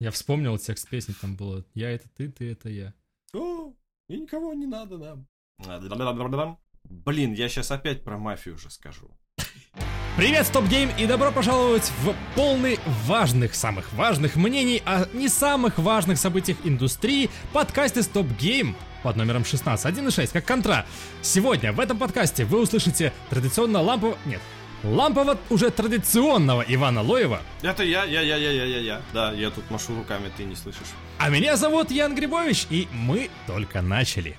[0.00, 2.94] Я вспомнил текст песни, там было «Я это ты, ты это я».
[3.34, 3.72] О,
[4.08, 5.26] и никого не надо нам.
[6.84, 9.10] Блин, я сейчас опять про мафию уже скажу.
[10.16, 16.18] Привет, StopGame, и добро пожаловать в полный важных, самых важных мнений о не самых важных
[16.18, 20.86] событиях индустрии подкасте StopGame под номером 16, 1.6, как контра.
[21.22, 24.16] Сегодня в этом подкасте вы услышите традиционно лампово...
[24.26, 24.40] Нет,
[24.84, 27.40] лампово уже традиционного Ивана Лоева.
[27.62, 29.02] Это я, я, я, я, я, я, я.
[29.12, 30.88] Да, я тут машу руками, ты не слышишь.
[31.18, 34.36] А меня зовут Ян Грибович, и мы только начали.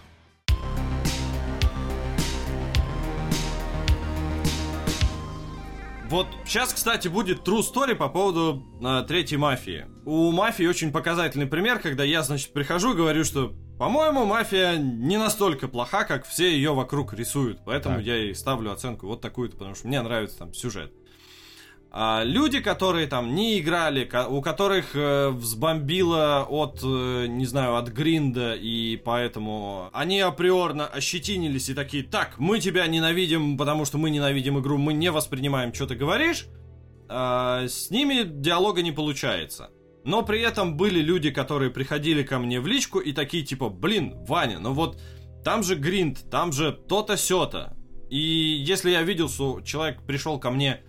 [6.10, 9.86] Вот сейчас, кстати, будет true story по поводу э, третьей мафии.
[10.06, 15.16] У мафии очень показательный пример, когда я, значит, прихожу и говорю, что, по-моему, мафия не
[15.18, 17.60] настолько плоха, как все ее вокруг рисуют.
[17.66, 18.06] Поэтому Так.
[18.06, 20.92] я ей ставлю оценку вот такую-то, потому что мне нравится там сюжет.
[21.90, 27.88] А люди, которые там не играли, у которых э, взбомбило от, э, не знаю, от
[27.88, 34.10] гринда, и поэтому они априорно ощетинились и такие, так, мы тебя ненавидим, потому что мы
[34.10, 36.48] ненавидим игру, мы не воспринимаем, что ты говоришь,
[37.08, 39.72] а, с ними диалога не получается.
[40.04, 44.16] Но при этом были люди, которые приходили ко мне в личку и такие типа, блин,
[44.26, 45.00] Ваня, ну вот
[45.44, 47.76] там же гринд, там же то-то сё-то.
[48.10, 50.82] И если я видел, что человек пришел ко мне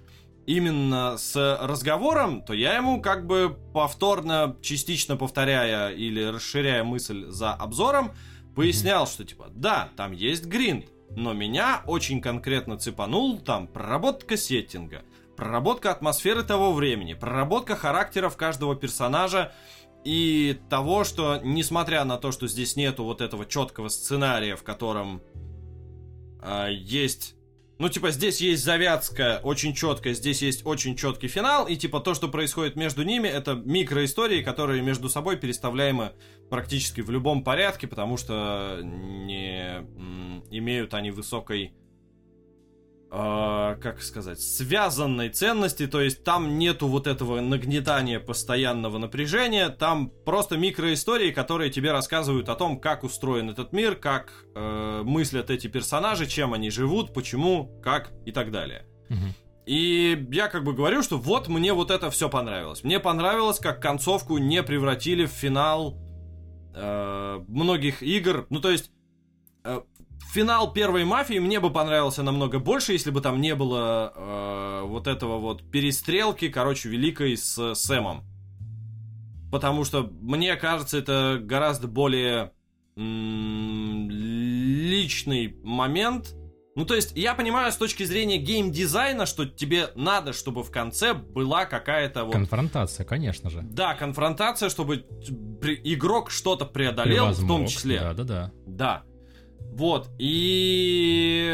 [0.46, 7.52] именно с разговором, то я ему как бы повторно, частично повторяя или расширяя мысль за
[7.52, 8.12] обзором,
[8.56, 15.02] пояснял, что типа, да, там есть гринд, но меня очень конкретно цепанул там проработка сеттинга,
[15.40, 19.52] проработка атмосферы того времени, проработка характеров каждого персонажа
[20.04, 25.22] и того, что, несмотря на то, что здесь нету вот этого четкого сценария, в котором
[26.42, 27.36] а, есть...
[27.78, 32.12] Ну, типа, здесь есть завязка очень четкая, здесь есть очень четкий финал, и, типа, то,
[32.12, 36.12] что происходит между ними, это микроистории, которые между собой переставляемы
[36.50, 39.86] практически в любом порядке, потому что не
[40.50, 41.72] имеют они высокой
[43.10, 50.10] э, как сказать, связанной ценности, то есть там нету вот этого нагнетания постоянного напряжения, там
[50.24, 55.66] просто микроистории, которые тебе рассказывают о том, как устроен этот мир, как э, мыслят эти
[55.66, 58.86] персонажи, чем они живут, почему, как и так далее.
[59.66, 62.82] И я как бы говорю, что вот мне вот это все понравилось.
[62.82, 65.96] Мне понравилось, как концовку не превратили в финал
[66.74, 68.46] э, многих игр.
[68.50, 68.90] Ну, то есть,
[69.64, 69.82] э,
[70.32, 75.06] финал первой мафии мне бы понравился намного больше, если бы там не было э, вот
[75.06, 78.24] этого вот перестрелки, короче, великой с Сэмом.
[79.50, 82.52] Потому что, мне кажется, это гораздо более
[85.00, 86.34] личный момент.
[86.76, 91.14] Ну, то есть, я понимаю с точки зрения геймдизайна, что тебе надо, чтобы в конце
[91.14, 92.32] была какая-то вот...
[92.32, 93.62] Конфронтация, конечно же.
[93.62, 95.04] Да, конфронтация, чтобы
[95.84, 97.98] игрок что-то преодолел, в том Превозмог, числе.
[98.00, 98.52] Да-да-да.
[98.66, 99.02] Да.
[99.72, 100.10] Вот.
[100.18, 101.48] И...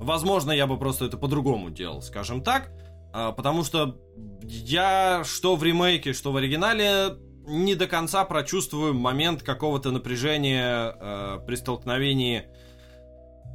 [0.00, 2.70] Возможно, я бы просто это по-другому делал, скажем так.
[3.12, 3.96] А, Потому что
[4.42, 7.16] я что в ремейке, что в оригинале
[7.46, 12.44] не до конца прочувствую момент какого-то напряжения э, при столкновении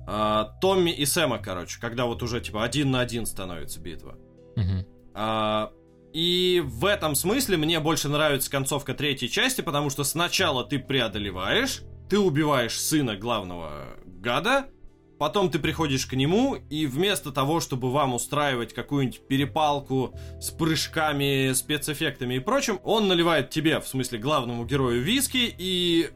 [0.08, 4.16] э, Томми и Сэма, короче, когда вот уже типа один на один становится битва.
[4.56, 4.86] Мгм.
[5.14, 5.72] А,
[6.14, 11.82] И в этом смысле мне больше нравится концовка третьей части, потому что сначала ты преодолеваешь,
[12.10, 14.68] ты убиваешь сына главного гада,
[15.20, 21.54] потом ты приходишь к нему, и вместо того, чтобы вам устраивать какую-нибудь перепалку с прыжками,
[21.54, 26.10] спецэффектами и прочим, он наливает тебе, в смысле главному герою, виски, и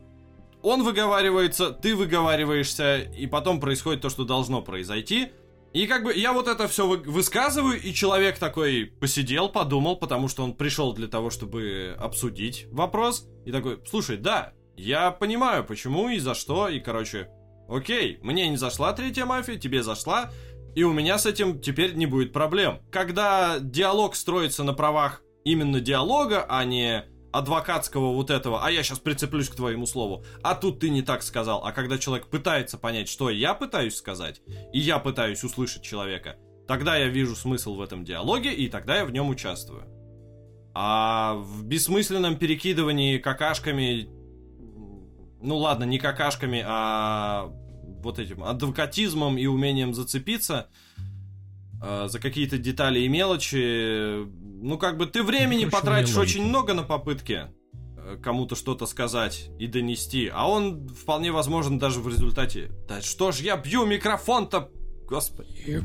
[0.64, 5.34] он выговаривается, ты выговариваешься, и потом происходит то, что должно произойти.
[5.74, 10.44] И как бы я вот это все высказываю, и человек такой посидел, подумал, потому что
[10.44, 13.28] он пришел для того, чтобы обсудить вопрос.
[13.46, 17.30] И такой, слушай, да, я понимаю, почему и за что, и короче,
[17.68, 20.32] окей, мне не зашла третья мафия, тебе зашла,
[20.76, 22.80] и у меня с этим теперь не будет проблем.
[22.92, 29.00] Когда диалог строится на правах именно диалога, а не адвокатского вот этого, а я сейчас
[29.00, 33.10] прицеплюсь к твоему слову, а тут ты не так сказал, а когда человек пытается понять,
[33.10, 34.42] что я пытаюсь сказать,
[34.72, 36.38] и я пытаюсь услышать человека,
[36.68, 39.86] тогда я вижу смысл в этом диалоге, и тогда я в нем участвую.
[40.76, 44.08] А в бессмысленном перекидывании какашками,
[45.42, 47.52] ну ладно, не какашками, а
[48.04, 50.70] вот этим адвокатизмом и умением зацепиться
[51.82, 54.24] э, за какие-то детали и мелочи,
[54.64, 57.48] ну как бы ты времени Ну, потратишь очень много на попытки
[57.98, 62.72] э, кому-то что-то сказать и донести, а он вполне возможен даже в результате.
[62.88, 64.72] Да что ж я бью микрофон-то,
[65.06, 65.84] господи.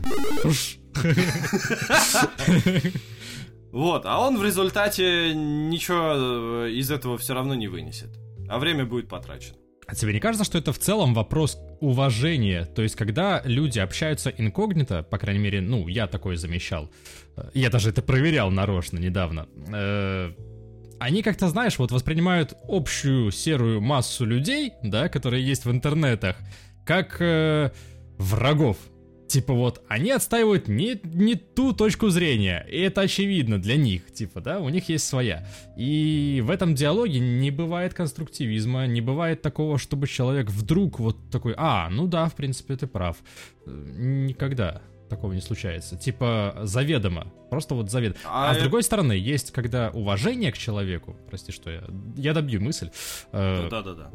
[3.71, 8.09] Вот, а он в результате ничего э, из этого все равно не вынесет.
[8.49, 9.59] А время будет потрачено.
[9.87, 12.65] А тебе не кажется, что это в целом вопрос уважения?
[12.65, 16.91] То есть, когда люди общаются инкогнито, по крайней мере, ну, я такое замечал,
[17.55, 20.33] я даже это проверял нарочно недавно, э,
[20.99, 26.37] они как-то, знаешь, вот воспринимают общую серую массу людей, да, которые есть в интернетах,
[26.85, 27.71] как э,
[28.19, 28.77] врагов.
[29.29, 34.41] Типа вот, они отстаивают не, не ту точку зрения, и это очевидно для них, типа,
[34.41, 35.47] да, у них есть своя.
[35.77, 41.55] И в этом диалоге не бывает конструктивизма, не бывает такого, чтобы человек вдруг вот такой,
[41.59, 43.19] а, ну да, в принципе, ты прав.
[43.67, 45.97] Никогда такого не случается.
[45.97, 47.33] Типа заведомо.
[47.51, 48.19] Просто вот заведомо.
[48.25, 51.17] А, а с другой стороны, есть когда уважение к человеку.
[51.29, 51.85] Прости, что я.
[52.17, 52.91] Я добью мысль.
[53.33, 54.11] Э, Да-да-да.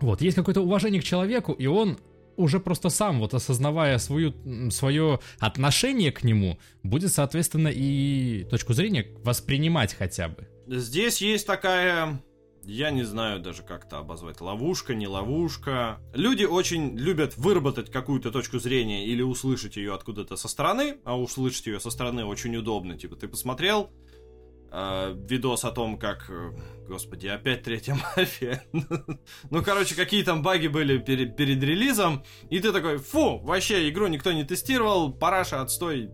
[0.00, 1.98] Вот, есть какое-то уважение к человеку, и он
[2.36, 4.34] уже просто сам, вот осознавая свою,
[4.70, 10.48] свое отношение к нему, будет, соответственно, и точку зрения воспринимать хотя бы.
[10.66, 12.20] Здесь есть такая
[12.66, 16.00] я не знаю даже как это обозвать, ловушка, не ловушка.
[16.12, 21.66] Люди очень любят выработать какую-то точку зрения или услышать ее откуда-то со стороны, а услышать
[21.66, 22.96] ее со стороны очень удобно.
[22.96, 23.90] Типа ты посмотрел
[24.72, 26.52] э, видос о том, как, э,
[26.88, 28.62] господи, опять третья мафия.
[28.72, 34.06] ну, короче, какие там баги были перед, перед релизом, и ты такой, фу, вообще игру
[34.06, 36.10] никто не тестировал, параша, отстой.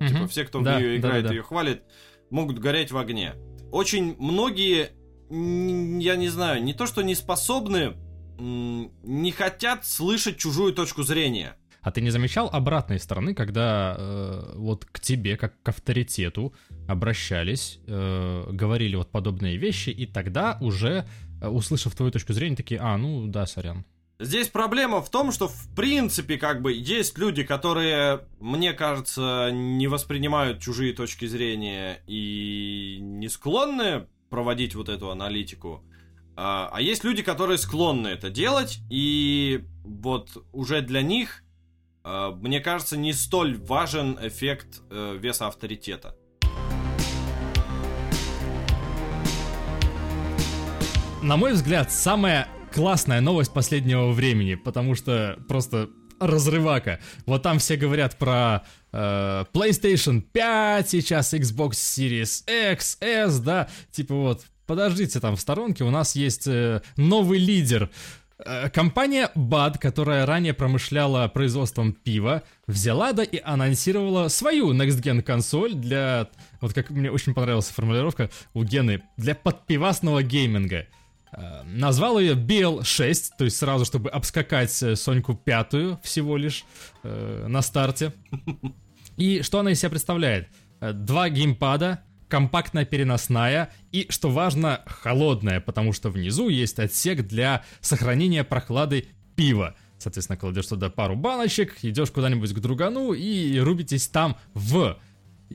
[0.00, 1.82] Типа все, кто в нее играет, ее хвалит,
[2.30, 3.34] могут гореть в огне.
[3.72, 4.90] Очень многие
[5.28, 7.94] я не знаю, не то что не способны,
[8.38, 11.56] не хотят слышать чужую точку зрения.
[11.86, 16.52] А ты не замечал обратной стороны, когда э, вот к тебе, как к авторитету,
[16.88, 21.06] обращались, э, говорили вот подобные вещи, и тогда уже,
[21.40, 23.84] э, услышав твою точку зрения, такие, а, ну да, сорян.
[24.18, 29.86] Здесь проблема в том, что в принципе как бы есть люди, которые, мне кажется, не
[29.86, 35.82] воспринимают чужие точки зрения и не склонны проводить вот эту аналитику.
[36.36, 41.42] А, а есть люди, которые склонны это делать, и вот уже для них,
[42.04, 46.16] а, мне кажется, не столь важен эффект э, веса авторитета.
[51.22, 55.88] На мой взгляд, самая классная новость последнего времени, потому что просто
[56.20, 57.00] разрывака.
[57.24, 58.64] Вот там все говорят про
[58.96, 65.90] PlayStation 5 сейчас, Xbox Series X, S, да, типа вот, подождите, там в сторонке у
[65.90, 67.90] нас есть э, новый лидер.
[68.38, 75.22] Э, компания BAD, которая ранее промышляла производством пива, взяла да и анонсировала свою Next Gen
[75.22, 76.28] консоль для,
[76.60, 80.86] вот как мне очень понравилась формулировка у Гены, для подпивасного гейминга.
[81.32, 86.64] Э, назвал ее BL6, то есть сразу, чтобы обскакать э, Соньку пятую всего лишь
[87.02, 88.12] э, на старте.
[89.16, 90.48] И что она из себя представляет?
[90.80, 97.64] Э, два геймпада, компактная переносная и, что важно, холодная, потому что внизу есть отсек для
[97.80, 99.74] сохранения прохлады пива.
[99.98, 104.98] Соответственно, кладешь туда пару баночек, идешь куда-нибудь к другану и рубитесь там в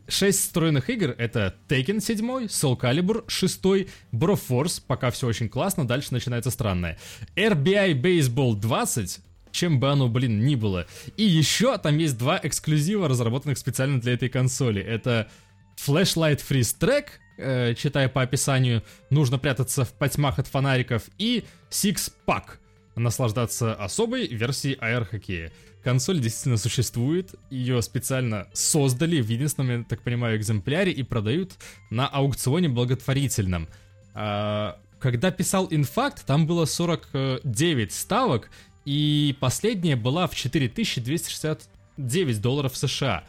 [0.07, 6.13] 6 встроенных игр— это Taken 7, Soul Calibur 6, Broforce, пока все очень классно, дальше
[6.13, 6.97] начинается странное.
[7.35, 9.19] RBI Baseball 20,
[9.51, 10.85] чем бы оно, блин, ни было.
[11.17, 14.81] И еще там есть два эксклюзива, разработанных специально для этой консоли.
[14.81, 15.29] Это
[15.77, 17.05] Flashlight Freeze Track,
[17.37, 22.57] э, читая по описанию, нужно прятаться в потьмах от фонариков, и Six Pack,
[22.95, 25.51] наслаждаться особой версией аэрохоккея.
[25.83, 31.53] Консоль действительно существует, ее специально создали в единственном, я так понимаю, экземпляре и продают
[31.89, 33.67] на аукционе благотворительном.
[34.13, 38.51] А, когда писал инфакт, там было 49 ставок,
[38.85, 43.23] и последняя была в 4269 долларов США.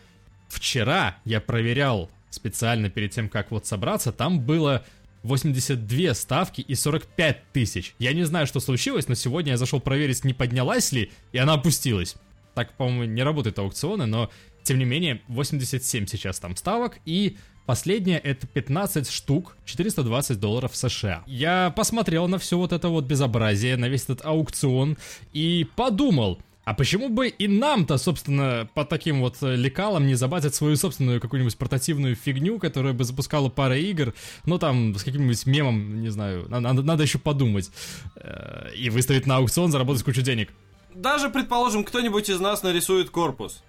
[0.49, 4.85] Вчера я проверял специально перед тем, как вот собраться, там было
[5.23, 7.95] 82 ставки и 45 тысяч.
[7.99, 11.55] Я не знаю, что случилось, но сегодня я зашел проверить, не поднялась ли, и она
[11.55, 12.17] опустилась.
[12.55, 14.31] Так, по-моему, не работают аукционы, но
[14.63, 21.23] тем не менее 87 сейчас там ставок и Последняя это 15 штук, 420 долларов США.
[21.27, 24.97] Я посмотрел на все вот это вот безобразие, на весь этот аукцион
[25.33, 30.77] и подумал, а почему бы и нам-то, собственно, по таким вот лекалам не забатить свою
[30.77, 34.15] собственную какую-нибудь портативную фигню, которая бы запускала пара игр,
[34.45, 37.71] ну там с каким-нибудь мемом, не знаю, надо, надо еще подумать,
[38.17, 40.51] э, и выставить на аукцион, заработать кучу денег
[40.95, 43.63] даже, предположим, кто-нибудь из нас нарисует корпус.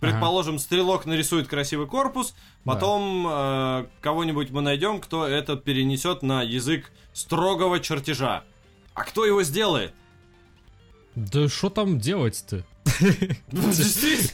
[0.00, 0.62] Предположим, ага.
[0.62, 3.80] стрелок нарисует красивый корпус, потом да.
[3.82, 8.44] э, кого-нибудь мы найдем, кто это перенесет на язык строгого чертежа.
[8.94, 9.92] А кто его сделает?
[11.16, 12.64] Да что там делать-то?
[13.52, 13.62] Ну,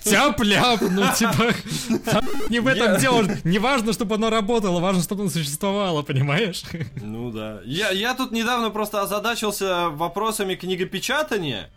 [0.05, 1.55] Тяп-ляп, ну типа,
[2.49, 3.25] не в этом дело.
[3.45, 6.63] Не важно, чтобы оно работало, важно, чтобы оно существовало, понимаешь?
[7.01, 7.61] Ну да.
[7.65, 11.71] Я, я тут недавно просто озадачился вопросами книгопечатания,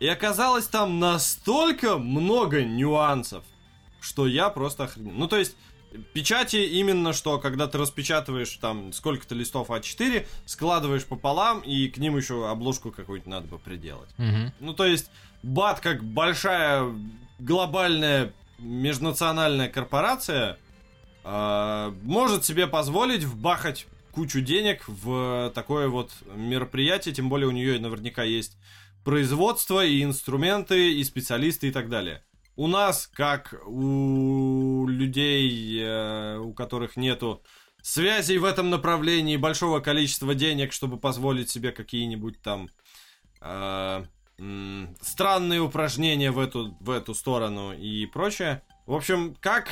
[0.00, 3.44] и оказалось там настолько много нюансов,
[4.00, 5.12] что я просто охренел.
[5.12, 5.56] Ну то есть,
[6.12, 12.16] Печати именно, что когда ты распечатываешь там сколько-то листов А4, складываешь пополам, и к ним
[12.16, 14.10] еще обложку какую-нибудь надо бы приделать.
[14.18, 14.52] Мгм.
[14.60, 15.10] Ну, то есть,
[15.42, 16.92] БАТ как большая
[17.38, 20.58] глобальная межнациональная корпорация
[21.24, 27.78] э, может себе позволить вбахать кучу денег в такое вот мероприятие, тем более у нее
[27.78, 28.58] наверняка есть
[29.04, 32.22] производство и инструменты, и специалисты и так далее.
[32.56, 37.42] У нас, как у людей, э, у которых нету
[37.82, 42.68] связей в этом направлении, большого количества денег, чтобы позволить себе какие-нибудь там
[43.40, 44.04] э,
[45.00, 48.62] странные упражнения в эту, в эту сторону и прочее.
[48.86, 49.68] В общем, как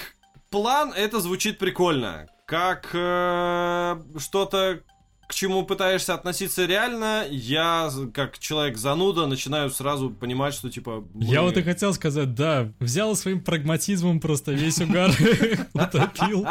[0.51, 2.29] план, это звучит прикольно.
[2.47, 4.83] Как э, что-то,
[5.29, 11.05] к чему пытаешься относиться реально, я, как человек зануда, начинаю сразу понимать, что типа...
[11.15, 15.11] Я мы- вот и хотел сказать, да, взял своим прагматизмом просто весь угар
[15.75, 16.47] утопил.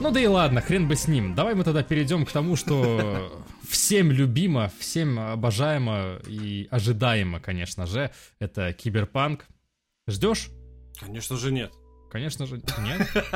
[0.00, 1.34] Ну да и ладно, хрен бы с ним.
[1.34, 8.10] Давай мы тогда перейдем к тому, что всем любимо, всем обожаемо и ожидаемо, конечно же,
[8.40, 9.46] это киберпанк.
[10.08, 10.48] Ждешь?
[10.98, 11.72] Конечно же нет.
[12.12, 13.08] Конечно же, нет.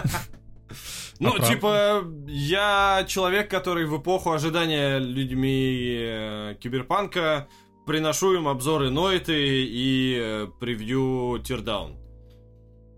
[1.19, 7.49] Ну, А типа, я человек, который в эпоху ожидания людьми э, киберпанка
[7.87, 11.97] приношу им обзоры Нойты и э, превью Тирдаун.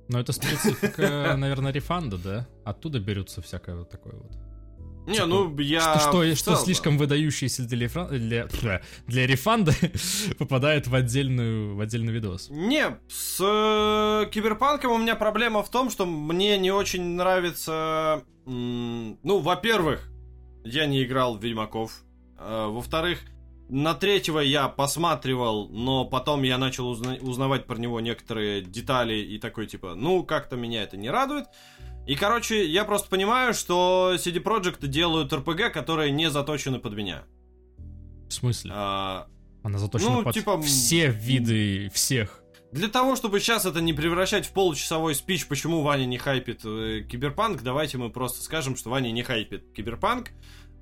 [0.09, 2.49] Но это специфика, наверное, рефанда, да?
[2.65, 4.33] Оттуда берется всякое вот такое вот.
[5.09, 5.81] Не, Типа, ну, я...
[5.81, 9.73] что, что, в что целом, слишком выдающееся для, рефра- для, для, для рефанда
[10.39, 12.49] попадает в, отдельную, в отдельный видос.
[12.51, 18.23] Не, с э, киберпанком у меня проблема в том, что мне не очень нравится...
[18.47, 20.09] м, ну, во-первых,
[20.65, 22.03] я не играл в Ведьмаков.
[22.39, 23.21] Э, во-вторых,
[23.71, 29.39] на третьего я посматривал, но потом я начал узна- узнавать про него некоторые детали и
[29.39, 31.47] такой типа, ну, как-то меня это не радует.
[32.09, 37.25] И, короче, я просто понимаю, что CD Projekt делают РПГ, которые не заточены под меня.
[38.31, 38.71] В смысле?
[38.75, 39.27] А,
[39.63, 42.43] Она заточена ну, под типа, все виды всех.
[42.73, 47.03] Для того, чтобы сейчас это не превращать в получасовой спич, почему Ваня не хайпит э,
[47.03, 50.31] Киберпанк, давайте мы просто скажем, что Ваня не хайпит Киберпанк.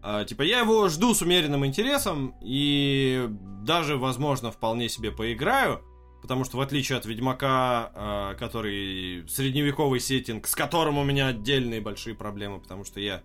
[0.04, 3.26] А, типа, я его жду с умеренным интересом, и
[3.64, 5.83] даже, возможно, вполне себе поиграю,
[6.26, 11.80] потому что в отличие от Ведьмака, а, который средневековый сеттинг, с которым у меня отдельные
[11.80, 13.23] большие проблемы, потому что я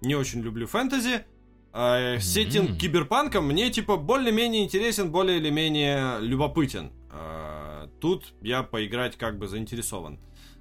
[0.00, 1.24] не очень люблю фэнтези,
[1.72, 2.78] а, сеттинг Мгм.
[2.78, 6.92] Киберпанка мне, типа, более-менее интересен, более или менее любопытен.
[7.10, 10.20] А, Тут я поиграть как бы заинтересован.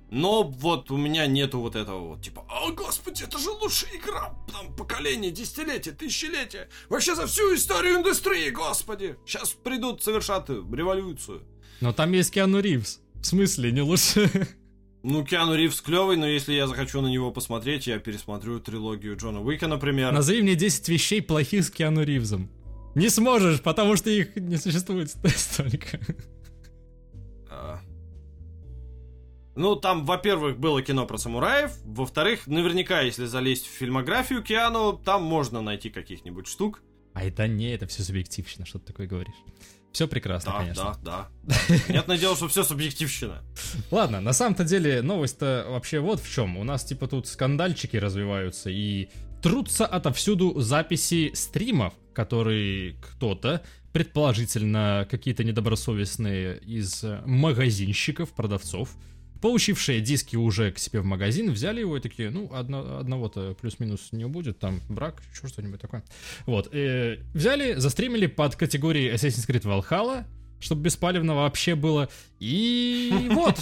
[0.10, 4.36] Но вот у меня нету вот этого вот, типа, о, господи, это же лучшая игра,
[4.52, 9.16] там, поколение, десятилетия, тысячелетия, вообще за всю историю индустрии, господи.
[9.26, 11.42] Сейчас придут, совершат революцию.
[11.84, 13.02] Но там есть Киану Ривз.
[13.16, 14.30] В смысле, не лучше?
[15.04, 19.42] Ну, Киану Ривз клевый, но если я захочу на него посмотреть, я пересмотрю трилогию Джона
[19.42, 20.14] Уика, например.
[20.14, 22.50] Назови мне 10 вещей плохих с Киану Ривзом.
[22.96, 26.00] Не сможешь, потому что их не существует столько.
[27.52, 27.82] А.
[29.58, 35.24] Ну, там, во-первых, было кино про самураев, во-вторых, наверняка, если залезть в фильмографию Киану, там
[35.24, 36.82] можно найти каких-нибудь штук.
[37.12, 39.36] А это не, это все субъективщина, что ты такое говоришь.
[39.94, 40.98] Все прекрасно, Да, конечно.
[41.04, 41.56] да, да.
[41.88, 43.44] Понятное дело, что все субъективщина.
[43.92, 46.58] Ладно, на самом-то деле новость-то вообще вот в чем.
[46.58, 49.10] У нас типа тут скандальчики развиваются и
[49.44, 58.90] трутся отовсюду записи стримов, которые кто-то, предположительно какие-то недобросовестные из магазинщиков, продавцов,
[59.44, 64.14] получившие диски уже к себе в магазин, взяли его и такие, ну, одно- одного-то плюс-минус
[64.14, 66.02] не будет, там брак, еще что-нибудь такое.
[66.46, 70.24] Вот, э, взяли, застримили под категорией Assassin's Creed Valhalla,
[70.62, 72.08] чтобы беспалевно вообще было.
[72.40, 73.60] И вот.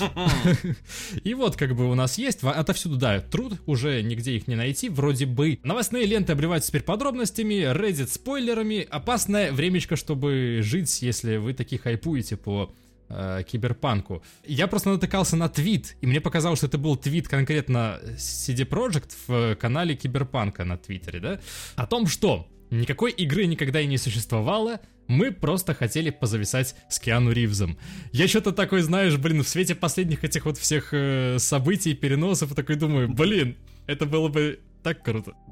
[1.23, 4.87] И вот как бы у нас есть, отовсюду, да, труд, уже нигде их не найти,
[4.87, 5.57] вроде бы.
[5.63, 12.37] Новостные ленты обреваются теперь подробностями, Reddit спойлерами, опасное времечко, чтобы жить, если вы такие хайпуете
[12.37, 12.71] по
[13.13, 14.23] э, киберпанку.
[14.45, 19.11] Я просто натыкался на твит, и мне показалось, что это был твит конкретно CD Projekt
[19.27, 21.39] в канале Киберпанка на Твиттере, да?
[21.75, 27.31] О том, что никакой игры никогда и не существовало, мы просто хотели позависать с Киану
[27.31, 27.77] Ривзом.
[28.13, 32.77] Я что-то такой, знаешь, блин, в свете последних этих вот всех э, событий, переносов, такой
[32.77, 35.33] думаю, блин, это было бы так круто.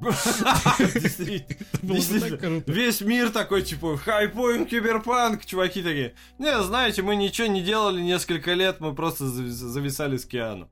[1.82, 2.62] Действительно.
[2.66, 6.14] Весь мир такой, типа, хайпуем киберпанк, чуваки такие.
[6.38, 10.68] Не, знаете, мы ничего не делали несколько лет, мы просто зависали с Киану.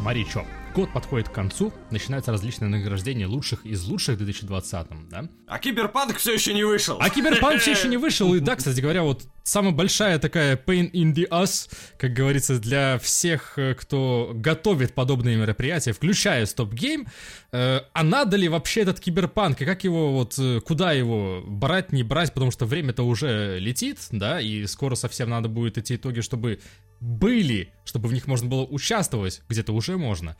[0.00, 0.44] Мари, чё?
[0.80, 5.28] Год подходит к концу, начинаются различные награждения лучших из лучших в 2020, да?
[5.46, 6.96] А Киберпанк все еще не вышел.
[6.98, 10.90] А Киберпанк все еще не вышел, и да, кстати говоря, вот самая большая такая pain
[10.92, 17.06] in the ass, как говорится, для всех, э, кто готовит подобные мероприятия, включая StopGame,
[17.52, 21.92] э, а надо ли вообще этот Киберпанк, и как его вот, э, куда его брать,
[21.92, 26.22] не брать, потому что время-то уже летит, да, и скоро совсем надо будет эти итоги,
[26.22, 26.60] чтобы
[27.00, 30.36] были, чтобы в них можно было участвовать, где-то уже можно.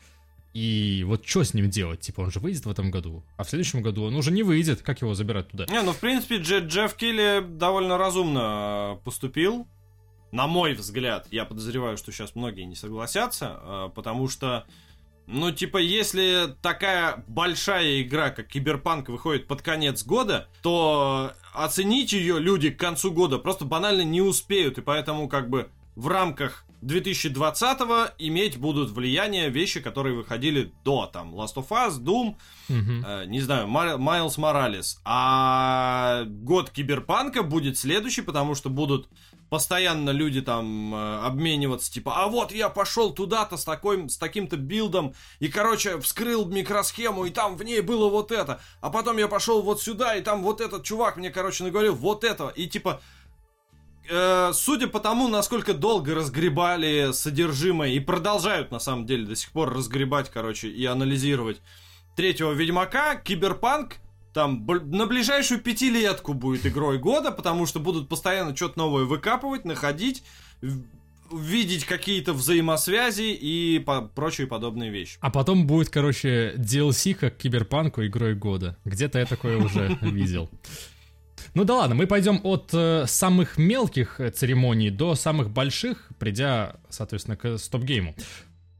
[0.53, 2.01] И вот что с ним делать?
[2.01, 4.81] Типа, он же выйдет в этом году, а в следующем году он уже не выйдет.
[4.81, 5.65] Как его забирать туда?
[5.67, 9.67] Не, ну, в принципе, Дж Джефф Килли довольно разумно поступил.
[10.31, 14.65] На мой взгляд, я подозреваю, что сейчас многие не согласятся, э, потому что,
[15.27, 22.39] ну, типа, если такая большая игра, как Киберпанк, выходит под конец года, то оценить ее
[22.39, 28.13] люди к концу года просто банально не успеют, и поэтому, как бы, в рамках 2020-го
[28.19, 32.35] иметь будут влияние вещи, которые выходили до, там, Last of Us, Doom,
[32.69, 33.05] угу.
[33.07, 34.99] э, не знаю, Майлз Моралес.
[35.05, 39.07] А год Киберпанка будет следующий, потому что будут
[39.51, 44.55] постоянно люди там э, обмениваться, типа, а вот я пошел туда-то с, такой, с таким-то
[44.55, 49.27] билдом, и, короче, вскрыл микросхему, и там в ней было вот это, а потом я
[49.27, 53.01] пошел вот сюда, и там вот этот чувак мне, короче, наговорил вот этого, и, типа,
[54.09, 59.51] э, судя по тому, насколько долго разгребали содержимое и продолжают на самом деле до сих
[59.51, 61.61] пор разгребать, короче, и анализировать
[62.15, 63.95] третьего Ведьмака, Киберпанк
[64.33, 70.23] там на ближайшую пятилетку будет игрой года, потому что будут постоянно что-то новое выкапывать, находить,
[71.31, 75.17] видеть какие-то взаимосвязи и по прочие подобные вещи.
[75.21, 78.77] А потом будет, короче, DLC как Киберпанку игрой года.
[78.85, 80.49] Где-то я такое уже видел.
[81.53, 86.75] Ну да ладно, мы пойдем от э, самых мелких э, церемоний до самых больших, придя,
[86.89, 88.15] соответственно, к стоп-гейму.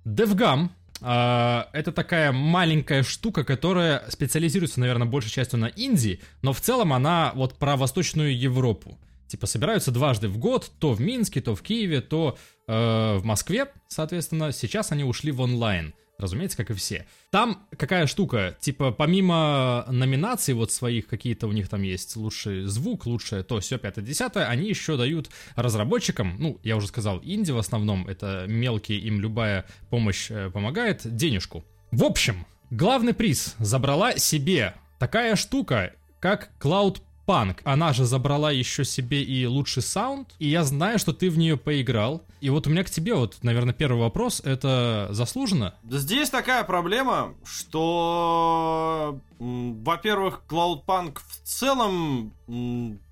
[0.05, 0.69] DevGam
[1.01, 6.93] э, это такая маленькая штука, которая специализируется, наверное, большей частью на Индии, но в целом
[6.93, 8.97] она вот про Восточную Европу.
[9.27, 13.67] Типа собираются дважды в год, то в Минске, то в Киеве, то э, в Москве,
[13.87, 14.51] соответственно.
[14.51, 17.05] Сейчас они ушли в онлайн разумеется, как и все.
[17.29, 23.05] Там какая штука, типа, помимо номинаций вот своих, какие-то у них там есть лучший звук,
[23.05, 27.57] лучшее то, все, пятое, десятое, они еще дают разработчикам, ну, я уже сказал, инди в
[27.57, 31.65] основном, это мелкие, им любая помощь э, помогает, денежку.
[31.91, 37.61] В общем, главный приз забрала себе такая штука, как Cloud Панк.
[37.63, 41.57] Она же забрала еще себе и лучший саунд, и я знаю, что ты в нее
[41.57, 42.23] поиграл.
[42.41, 45.75] И вот у меня к тебе вот, наверное, первый вопрос, это заслуженно?
[45.89, 52.33] Здесь такая проблема, что, во-первых, Cloudpunk в целом,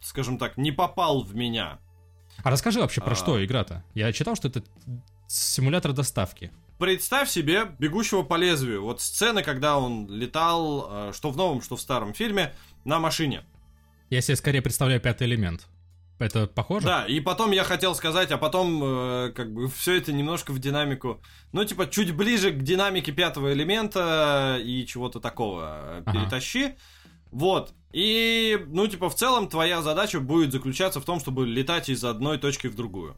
[0.01, 1.79] скажем так, не попал в меня.
[2.43, 3.15] А расскажи вообще, про а...
[3.15, 3.83] что игра-то?
[3.93, 4.63] Я читал, что это
[5.27, 6.51] симулятор доставки.
[6.79, 8.83] Представь себе бегущего по лезвию.
[8.83, 12.53] Вот сцены, когда он летал, э, что в новом, что в старом фильме,
[12.85, 13.43] на машине.
[14.09, 15.67] Я себе скорее представляю пятый элемент.
[16.19, 16.85] Это похоже?
[16.85, 20.59] Да, и потом я хотел сказать, а потом э, как бы все это немножко в
[20.59, 21.21] динамику,
[21.53, 26.11] ну типа чуть ближе к динамике пятого элемента и чего-то такого ага.
[26.11, 26.75] перетащи.
[27.31, 27.73] Вот.
[27.91, 32.37] И, ну, типа, в целом твоя задача будет заключаться в том, чтобы летать из одной
[32.37, 33.15] точки в другую.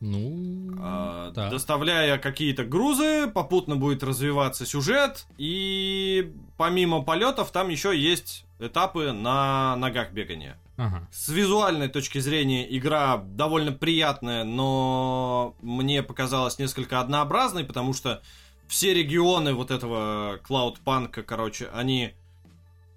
[0.00, 1.50] Ну, а, да.
[1.50, 9.76] Доставляя какие-то грузы, попутно будет развиваться сюжет, и помимо полетов там еще есть этапы на
[9.76, 10.58] ногах бегания.
[10.76, 11.08] Ага.
[11.12, 18.22] С визуальной точки зрения игра довольно приятная, но мне показалась несколько однообразной, потому что
[18.66, 22.14] все регионы вот этого клауд-панка, короче, они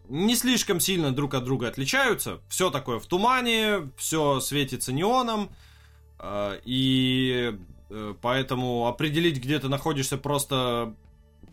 [0.10, 2.40] не слишком сильно друг от друга отличаются.
[2.50, 5.50] Все такое в тумане, все светится неоном.
[6.18, 7.54] А, и
[7.90, 10.96] э, поэтому определить, где ты находишься просто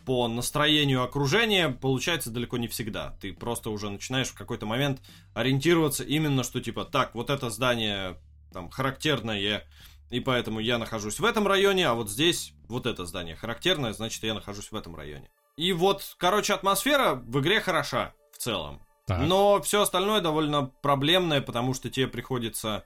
[0.04, 3.16] по настроению окружения получается далеко не всегда.
[3.20, 5.00] Ты просто уже начинаешь в какой-то момент
[5.34, 8.18] ориентироваться именно, что типа, так, вот это здание
[8.52, 9.66] там характерное,
[10.10, 14.22] и поэтому я нахожусь в этом районе, а вот здесь вот это здание характерное, значит,
[14.22, 15.28] я нахожусь в этом районе.
[15.56, 18.82] И вот, короче, атмосфера в игре хороша в целом.
[19.06, 19.20] Так.
[19.20, 22.84] Но все остальное довольно проблемное, потому что тебе приходится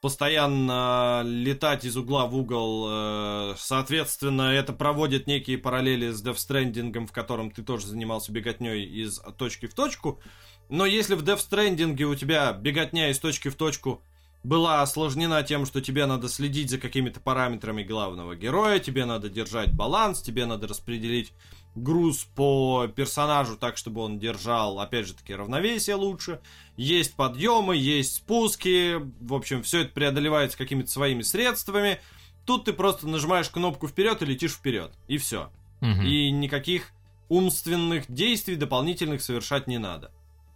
[0.00, 2.86] постоянно летать из угла в угол.
[2.88, 8.84] Э, соответственно, это проводит некие параллели с Death Stranding, в котором ты тоже занимался беготней
[8.84, 10.20] из точки в точку.
[10.68, 14.02] Но если в Death Stranding у тебя беготня из точки в точку
[14.42, 19.72] была осложнена тем, что тебе надо следить за какими-то параметрами главного героя, тебе надо держать
[19.72, 21.34] баланс, тебе надо распределить
[21.74, 26.40] груз по персонажу так, чтобы он держал, опять же таки, равновесие лучше.
[26.76, 32.00] Есть подъемы, есть спуски, в общем, все это преодолевается какими-то своими средствами.
[32.44, 35.50] Тут ты просто нажимаешь кнопку вперед и летишь вперед, и все.
[35.80, 36.02] Мгм.
[36.02, 36.90] И никаких
[37.28, 40.10] умственных действий дополнительных совершать не надо.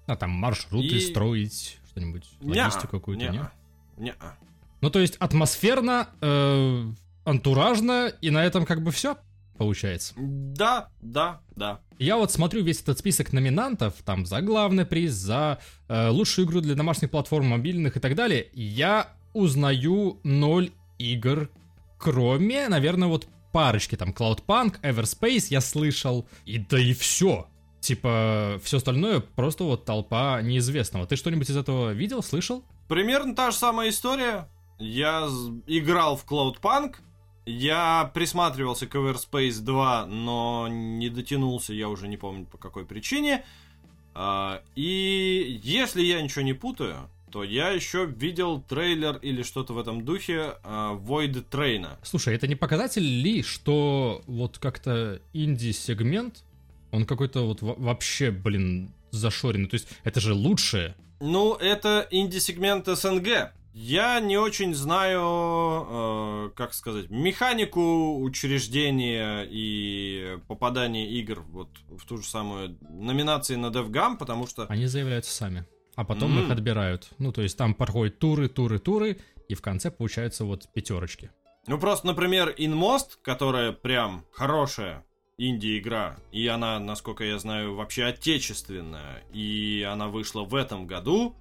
[0.07, 3.51] А там маршруты И- строить, что-нибудь, логистику какую-то, нет?
[3.97, 4.37] неа.
[4.81, 6.85] Ну, то есть атмосферно, э,
[7.25, 9.17] антуражно, и на этом как бы все
[9.57, 10.15] получается.
[10.17, 11.81] Да, да, да.
[11.99, 16.61] Я вот смотрю весь этот список номинантов, там, за главный приз, за э, лучшую игру
[16.61, 21.51] для домашних платформ, мобильных и так далее, я узнаю ноль игр,
[21.99, 27.47] кроме, наверное, вот парочки, там, Cloudpunk, Everspace я слышал, и да и все.
[27.81, 31.07] Типа, все остальное просто вот толпа неизвестного.
[31.07, 32.65] Ты что-нибудь из этого видел, слышал?
[32.89, 34.49] Примерно та же самая история.
[34.79, 35.29] Я
[35.67, 36.97] играл в Cloudpunk,
[37.47, 43.45] я присматривался к Everspace 2, но не дотянулся, я уже не помню по какой причине.
[44.15, 49.79] А, И если я ничего не путаю, то я еще видел трейлер или что-то в
[49.79, 51.89] этом духе а, Void Train.
[52.03, 56.45] Слушай, это не показатель ли, что вот как-то инди-сегмент,
[56.93, 59.69] он какой-то вот во- вообще, блин, зашоренный.
[59.69, 60.95] То есть это же лучшее.
[61.21, 63.53] Ну, это инди-сегмент СНГ.
[63.73, 66.24] Я не очень знаю, э,
[66.55, 74.17] как сказать, механику учреждения и попадания игр вот в ту же самую номинации на DevGam,
[74.17, 74.67] потому что...
[74.67, 75.67] Они заявляются сами.
[75.97, 76.45] А потом М.
[76.45, 77.11] их отбирают.
[77.19, 81.31] Ну, то есть там проходят туры, туры, туры, и в конце получаются вот пятерочки.
[81.67, 85.05] Ну, просто, например, InMost, которая прям хорошая
[85.39, 91.37] инди-игра, и она, насколько я знаю, вообще отечественная, и она вышла в этом году,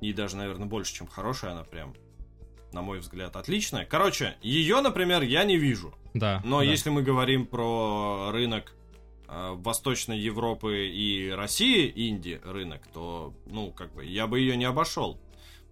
[0.00, 1.94] и даже, наверное, больше, чем хорошая, она прям,
[2.74, 3.86] на мой взгляд, отличная.
[3.86, 5.94] Короче, ее, например, я не вижу.
[6.12, 6.42] Да.
[6.44, 6.64] Но да.
[6.64, 8.74] если мы говорим про рынок
[9.28, 14.64] э, Восточной Европы и России, инди рынок, то, ну, как бы, я бы ее не
[14.64, 15.18] обошел.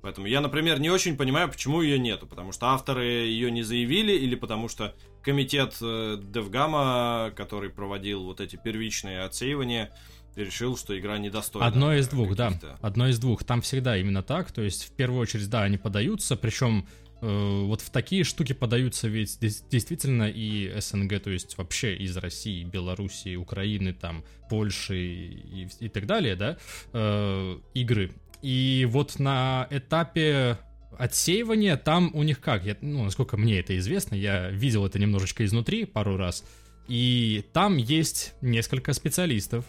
[0.01, 2.27] Поэтому я, например, не очень понимаю, почему ее нету.
[2.27, 8.41] Потому что авторы ее не заявили, или потому что комитет э, Девгама, который проводил вот
[8.41, 9.93] эти первичные отсеивания,
[10.37, 11.67] решил, что игра недостойна.
[11.67, 12.53] Одно из двух, да.
[12.81, 13.45] Одно из двух.
[13.45, 14.53] Там всегда именно так.
[14.53, 16.37] То есть, в первую очередь, да, они подаются.
[16.37, 16.87] Причем
[17.21, 22.65] э, вот в такие штуки подаются ведь действительно и СНГ, то есть вообще из России,
[22.65, 26.57] Белоруссии, Украины, там, Польши и, и так далее, да,
[26.93, 28.13] э, игры.
[28.43, 30.59] И вот на этапе
[30.99, 35.45] отсеивания там у них как, я, ну, насколько мне это известно, я видел это немножечко
[35.45, 36.45] изнутри пару раз,
[36.89, 39.65] и там есть несколько специалистов,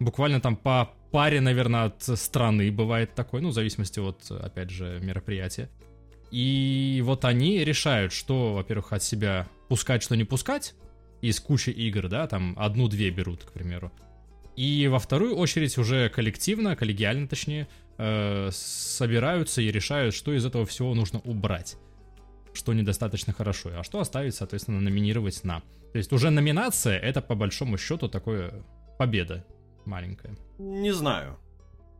[0.00, 5.00] буквально там по паре, наверное, от страны бывает такой, ну, в зависимости от, опять же,
[5.02, 5.70] мероприятия.
[6.30, 10.74] И вот они решают, что, во-первых, от себя пускать, что не пускать,
[11.22, 13.90] из кучи игр, да, там одну-две берут, к примеру.
[14.56, 20.66] И во вторую очередь уже коллективно, коллегиально точнее, э, собираются и решают, что из этого
[20.66, 21.76] всего нужно убрать.
[22.52, 25.60] Что недостаточно хорошо, а что оставить, соответственно, номинировать на.
[25.92, 28.64] То есть уже номинация это по большому счету такое
[28.98, 29.46] победа
[29.88, 30.36] маленькая.
[30.58, 31.38] Не знаю.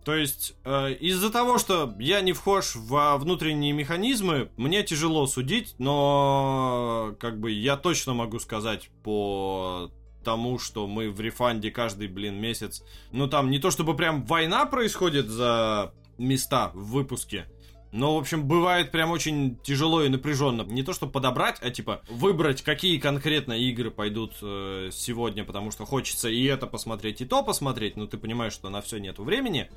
[0.05, 5.75] То есть, э, из-за того, что я не вхож во внутренние механизмы, мне тяжело судить,
[5.79, 9.91] но как бы я точно могу сказать по
[10.25, 12.83] тому, что мы в рефанде каждый, блин, месяц.
[13.13, 17.47] Ну там не то чтобы прям война происходит за места в выпуске,
[17.91, 20.63] но, в общем, бывает прям очень тяжело и напряженно.
[20.63, 25.87] Не то, чтобы подобрать, а типа выбрать, какие конкретно игры пойдут э, сегодня, потому что
[25.87, 29.71] хочется и это посмотреть, и то посмотреть, но ты понимаешь, что на все нету времени.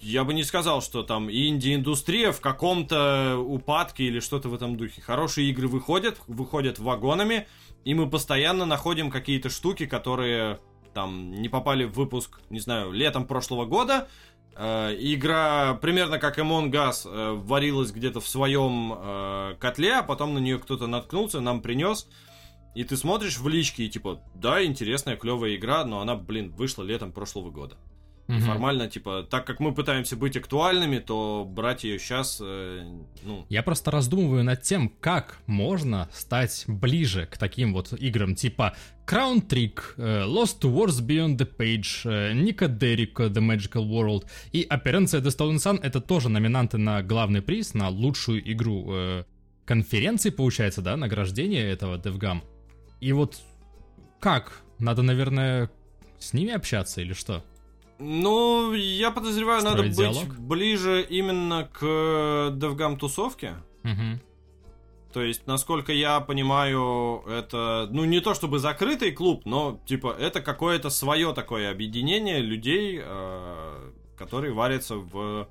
[0.00, 5.00] Я бы не сказал, что там инди-индустрия в каком-то упадке или что-то в этом духе.
[5.00, 7.48] Хорошие игры выходят, выходят вагонами,
[7.84, 10.60] и мы постоянно находим какие-то штуки, которые
[10.94, 14.08] там не попали в выпуск, не знаю, летом прошлого года.
[14.60, 20.34] Э, игра примерно как Among Us э, варилась где-то в своем э, котле, а потом
[20.34, 22.08] на нее кто-то наткнулся, нам принес.
[22.74, 26.82] И ты смотришь в личке и типа, да, интересная, клевая игра, но она, блин, вышла
[26.82, 27.76] летом прошлого года.
[28.28, 28.40] Мгм.
[28.42, 33.90] формально, типа, так как мы пытаемся быть актуальными, то брать ее сейчас, ну, Я просто
[33.90, 40.24] раздумываю над тем, как можно стать ближе к таким вот играм типа Crown Trick, э,
[40.26, 45.56] Lost Wars Beyond the Page, э, Ника Деррика The Magical World и Операция The Stolen
[45.56, 49.24] Sun это тоже номинанты на главный приз, на лучшую игру э,
[49.64, 52.42] конференции, получается, да, награждение этого DevGam.
[53.00, 53.38] И вот
[54.20, 54.60] как?
[54.78, 55.70] Надо, наверное,
[56.18, 57.42] с ними общаться или что?
[57.98, 60.38] Ну, я подозреваю, надо Строить быть диалог?
[60.38, 63.54] ближе именно к DevGam тусовке.
[63.82, 64.20] Мгм.
[65.12, 70.40] То есть, насколько я понимаю, это, ну, не то чтобы закрытый клуб, но, типа, это
[70.40, 75.48] какое-то свое такое объединение людей, э, которые варятся в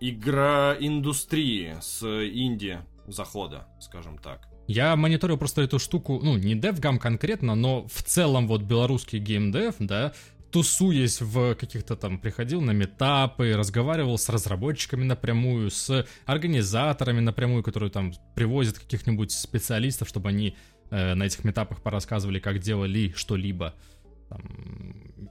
[0.00, 4.48] игроиндустрии с инди захода, скажем так.
[4.66, 9.76] Я мониторил просто эту штуку, ну, не DevGam конкретно, но в целом вот белорусский геймдев,
[9.78, 10.12] да,
[10.50, 17.90] тусуясь в каких-то там, приходил на метапы, разговаривал с разработчиками напрямую, с организаторами напрямую, которые
[17.90, 20.56] там привозят каких-нибудь специалистов, чтобы они
[20.90, 23.74] э, на этих метапах порассказывали, как делали что-либо
[24.28, 24.42] там,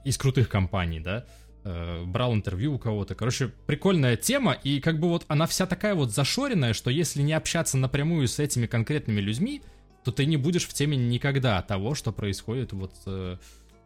[0.04, 1.26] из крутых компаний, да,
[1.70, 3.14] Э, брал интервью у кого-то.
[3.14, 7.34] Короче, прикольная тема, и как бы вот она вся такая вот зашоренная, что если не
[7.34, 9.60] общаться напрямую с этими конкретными людьми,
[10.02, 12.94] то ты не будешь в теме никогда того, что происходит вот...
[13.06, 13.36] э,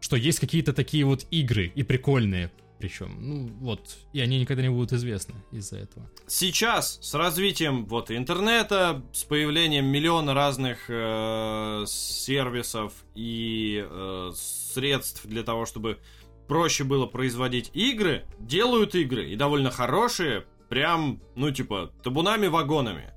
[0.03, 3.17] что есть какие-то такие вот игры, и прикольные причем.
[3.21, 6.11] Ну, вот, и они никогда не будут известны из-за этого.
[6.27, 15.45] Сейчас с развитием вот интернета, с появлением миллиона разных э, сервисов и э, средств для
[15.45, 16.01] того, чтобы
[16.49, 23.12] проще было производить игры, делают игры и довольно хорошие, прям, ну типа табунами-вагонами.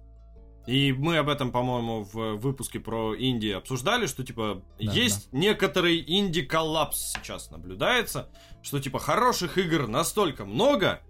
[0.67, 6.03] И мы об этом, по-моему, в выпуске про Инди обсуждали, что типа Да, есть некоторый
[6.07, 8.29] инди-коллапс сейчас наблюдается,
[8.63, 11.01] что типа хороших игр настолько много,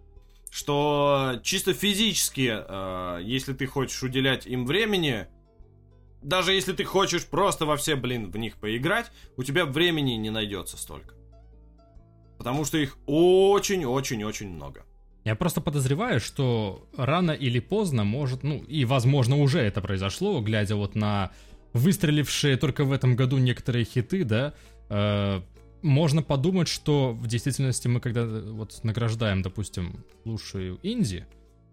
[0.51, 5.27] что чисто физически, э, если ты хочешь уделять им времени,
[6.21, 10.31] даже если ты хочешь просто во все, блин, в них поиграть, у тебя времени не
[10.31, 11.15] найдется столько.
[12.37, 14.85] Потому что их очень-очень-очень много.
[15.25, 20.75] Я просто подозреваю, что рано или поздно может, ну и возможно уже это произошло, глядя
[20.75, 21.31] вот на
[21.73, 24.53] выстрелившие только в этом году некоторые хиты, да,
[24.89, 25.41] э,
[25.81, 31.25] можно подумать, что в действительности мы когда э, вот награждаем, допустим, лучшую инди,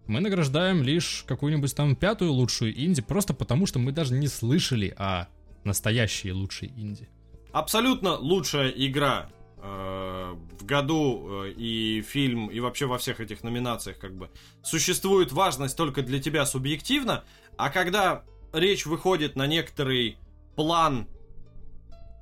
[0.07, 4.95] мы награждаем лишь какую-нибудь там пятую лучшую инди, просто потому что мы даже не слышали
[4.97, 5.27] о
[5.63, 7.07] настоящей лучшей инди.
[7.51, 9.29] Абсолютно лучшая игра
[9.63, 14.29] в году э, и фильм, и вообще во всех этих номинациях как бы
[14.61, 17.23] существует важность только для тебя субъективно,
[17.57, 20.17] а когда речь выходит на некоторый
[20.55, 21.07] план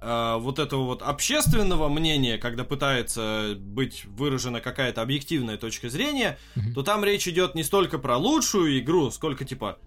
[0.02, 6.74] э, вот этого вот общественного мнения, когда пытается быть выражена какая-то объективная точка зрения, Мгм.
[6.74, 9.80] то там речь идет не столько про лучшую игру, сколько типа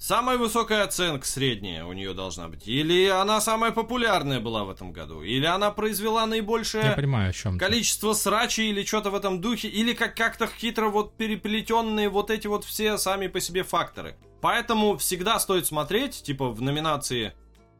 [0.00, 4.92] самая высокая оценка средняя у нее должна быть, или она самая популярная была в этом
[4.92, 9.40] году, или она произвела наибольшее Я понимаю, о чем количество срачей или что-то в этом
[9.40, 14.16] духе, или как как-то хитро вот переплетенные вот эти вот все сами по себе факторы.
[14.40, 17.34] Поэтому всегда стоит смотреть, типа в номинации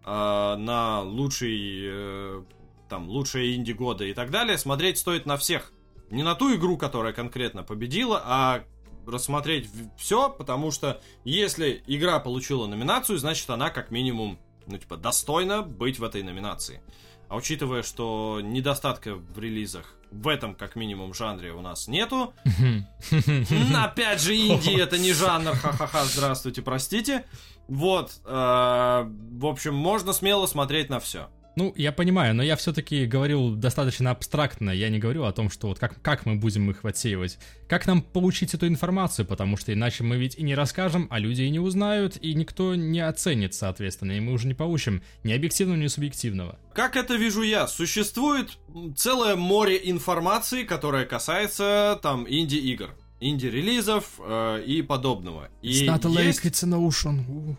[0.05, 2.43] э, на лучший э,
[2.91, 5.73] там лучшее инди года и так далее, смотреть стоит на всех.
[6.11, 8.65] Не на ту игру, которая конкретно победила, а
[9.11, 15.63] рассмотреть все, потому что если игра получила номинацию, значит она как минимум, ну типа, достойна
[15.63, 16.83] быть в этой номинации.
[17.29, 22.35] А учитывая, что недостатка в релизах в этом, как минимум, жанре у нас нету,
[23.75, 27.25] опять же, инди это не жанр, ха-ха-ха, здравствуйте, простите.
[27.69, 31.29] Вот, э, в общем, можно смело смотреть на все.
[31.61, 34.71] Ну, я понимаю, но я все-таки говорил достаточно абстрактно.
[34.71, 37.39] Я не говорю о том, что вот как, как мы будем их отсеивать.
[37.69, 41.43] Как нам получить эту информацию, потому что иначе мы ведь и не расскажем, а люди
[41.43, 45.77] и не узнают, и никто не оценит, соответственно, и мы уже не получим ни объективного,
[45.77, 46.59] ни субъективного.
[46.73, 47.69] Как это вижу я?
[47.69, 48.59] Существует
[48.97, 55.51] целое море информации, которое касается там инди-игр, инди-релизов э, и подобного.
[55.61, 55.85] И
[56.43, 57.57] есть- it's an ocean.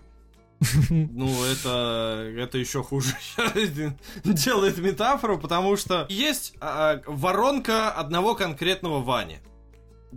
[0.89, 3.15] Ну, это, это еще хуже
[4.23, 9.39] делает метафору, потому что есть а, воронка одного конкретного Вани,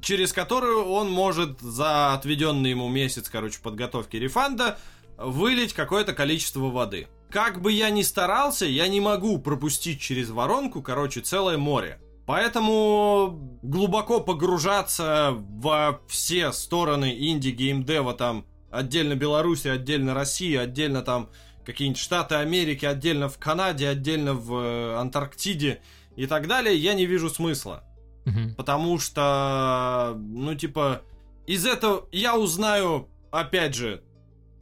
[0.00, 4.78] через которую он может за отведенный ему месяц, короче, подготовки рефанда
[5.16, 7.08] вылить какое-то количество воды.
[7.30, 12.00] Как бы я ни старался, я не могу пропустить через воронку, короче, целое море.
[12.26, 21.30] Поэтому глубоко погружаться во все стороны инди-геймдева там отдельно Беларуси, отдельно России, отдельно там
[21.64, 25.80] какие-нибудь Штаты Америки, отдельно в Канаде, отдельно в э, Антарктиде
[26.16, 27.84] и так далее, я не вижу смысла.
[28.24, 28.54] Мгм.
[28.54, 31.02] Потому что, ну, типа,
[31.46, 34.02] из этого я узнаю, опять же,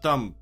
[0.03, 0.37] там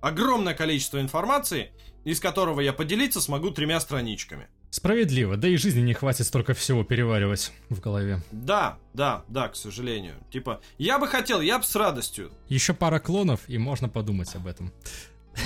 [0.00, 1.72] огромное количество информации,
[2.04, 4.48] из которого я поделиться смогу тремя страничками.
[4.76, 8.20] Справедливо, да и жизни не хватит столько всего переваривать в голове.
[8.30, 10.16] Да, да, да, к сожалению.
[10.30, 12.30] Типа, я бы хотел, я бы с радостью.
[12.50, 14.70] Еще пара клонов, и можно подумать об этом.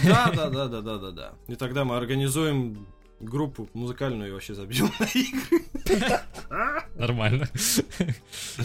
[0.02, 1.32] Да, да, да, да, да, да, да.
[1.46, 2.88] И тогда мы организуем
[3.20, 6.20] группу музыкальную вообще забил на игры.
[6.96, 7.48] Нормально.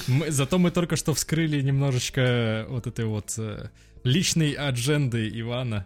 [0.07, 3.69] Мы, зато мы только что вскрыли немножечко вот этой вот э,
[4.03, 5.85] личной адженды Ивана.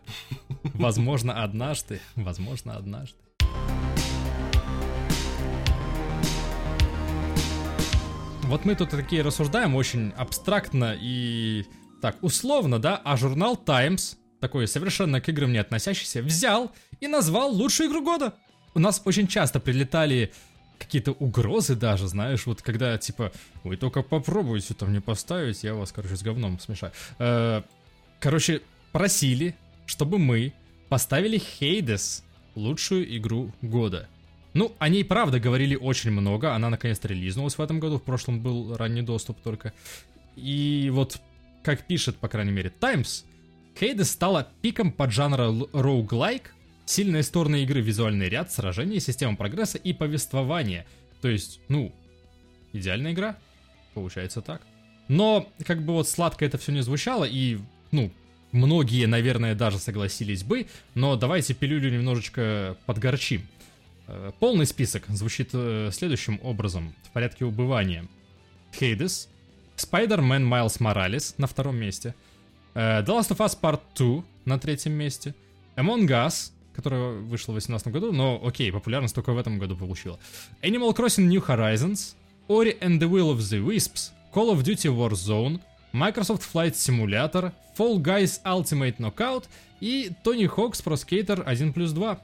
[0.63, 1.99] Возможно, однажды.
[2.15, 3.17] Возможно, однажды.
[8.49, 11.65] Вот мы тут такие рассуждаем очень абстрактно и
[12.01, 17.51] так условно, да, а журнал Times, такой совершенно к играм не относящийся, взял и назвал
[17.51, 18.33] лучшую игру года.
[18.73, 20.33] У нас очень часто прилетали
[20.79, 23.31] какие-то угрозы даже, знаешь, вот когда, типа,
[23.63, 26.91] вы только попробуйте там не поставить, я вас, короче, с говном смешаю.
[27.19, 27.61] Э,
[28.19, 30.53] короче, просили, чтобы мы
[30.89, 32.23] поставили Hades
[32.55, 34.09] лучшую игру года.
[34.53, 36.55] Ну, о ней, правда, говорили очень много.
[36.55, 37.97] Она наконец-то релизнулась в этом году.
[37.99, 39.73] В прошлом был ранний доступ только.
[40.35, 41.19] И вот,
[41.63, 43.25] как пишет, по крайней мере, Times,
[43.79, 46.47] Hades стала пиком под жанра roguelike,
[46.85, 50.85] сильные стороны игры, визуальный ряд, сражения, система прогресса и повествование.
[51.21, 51.93] То есть, ну,
[52.73, 53.37] идеальная игра.
[53.93, 54.61] Получается так.
[55.07, 57.57] Но, как бы вот сладко это все не звучало, и,
[57.91, 58.11] ну,
[58.51, 63.47] многие, наверное, даже согласились бы, но давайте пилюлю немножечко подгорчим.
[64.11, 68.07] Э, полный список звучит э, следующим образом, в порядке убывания.
[68.79, 69.27] Hades,
[69.77, 72.15] Spider-Man Miles Morales на втором месте,
[72.73, 75.35] э, The Last of Us Part 2 на третьем месте,
[75.75, 80.17] Among Us, которая вышла в 2018 году, но окей, популярность только в этом году получила,
[80.63, 82.15] Animal Crossing New Horizons,
[82.47, 85.59] Ori and the Will of the Wisps, Call of Duty Warzone,
[85.93, 89.45] Microsoft Flight Simulator, Fall Guys Ultimate Knockout
[89.79, 92.19] и Tony Hawk's Pro Skater 1 плюс 2.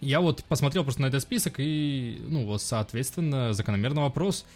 [0.00, 4.46] Я вот посмотрел просто на этот список и, ну, вот, соответственно, закономерный вопрос,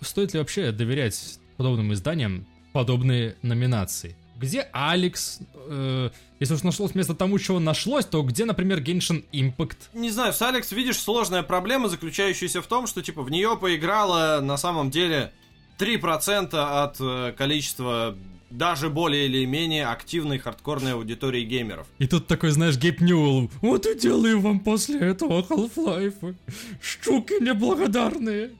[0.00, 4.16] стоит ли вообще доверять подобным изданиям подобные номинации?
[4.36, 5.40] Где Алекс?
[5.54, 9.76] Э, если уж нашлось место тому, чего нашлось, то где, например, Genshin Impact?
[9.94, 14.40] Не знаю, с Алекс, видишь, сложная проблема, заключающаяся в том, что, типа, в нее поиграло
[14.40, 15.32] на самом деле
[15.78, 18.16] 3% от э, количества
[18.56, 21.86] даже более или менее активной хардкорной аудитории геймеров.
[21.98, 26.34] И тут такой, знаешь, Гейб Ньюэлл, вот и делаю вам после этого Half-Life.
[26.80, 28.52] Штуки неблагодарные.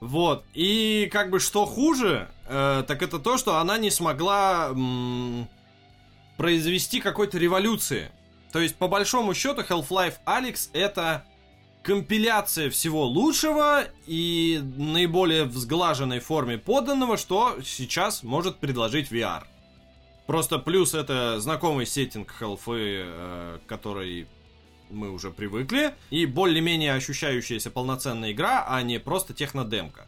[0.00, 5.48] Вот, и как бы что хуже, э, так это то, что она не смогла м-
[6.36, 8.10] произвести какой-то революции.
[8.52, 11.24] То есть, по большому счету, Half-Life Alyx это
[11.82, 19.44] компиляция всего лучшего и наиболее взглаженной форме поданного, что сейчас может предложить VR.
[20.26, 24.28] Просто плюс это знакомый сеттинг хелфы, э, который
[24.90, 30.06] мы уже привыкли, и более-менее ощущающаяся полноценная игра, а не просто технодемка.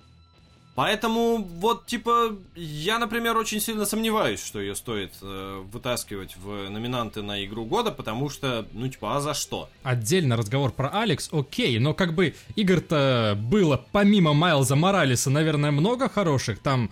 [0.74, 7.22] Поэтому, вот, типа, я, например, очень сильно сомневаюсь, что ее стоит э, вытаскивать в номинанты
[7.22, 9.68] на игру года, потому что, ну, типа, а за что?
[9.84, 16.08] Отдельно разговор про Алекс, окей, но как бы игр-то было, помимо Майлза Моралеса, наверное, много
[16.08, 16.58] хороших.
[16.58, 16.90] Там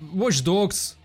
[0.00, 0.96] Watch Dogs,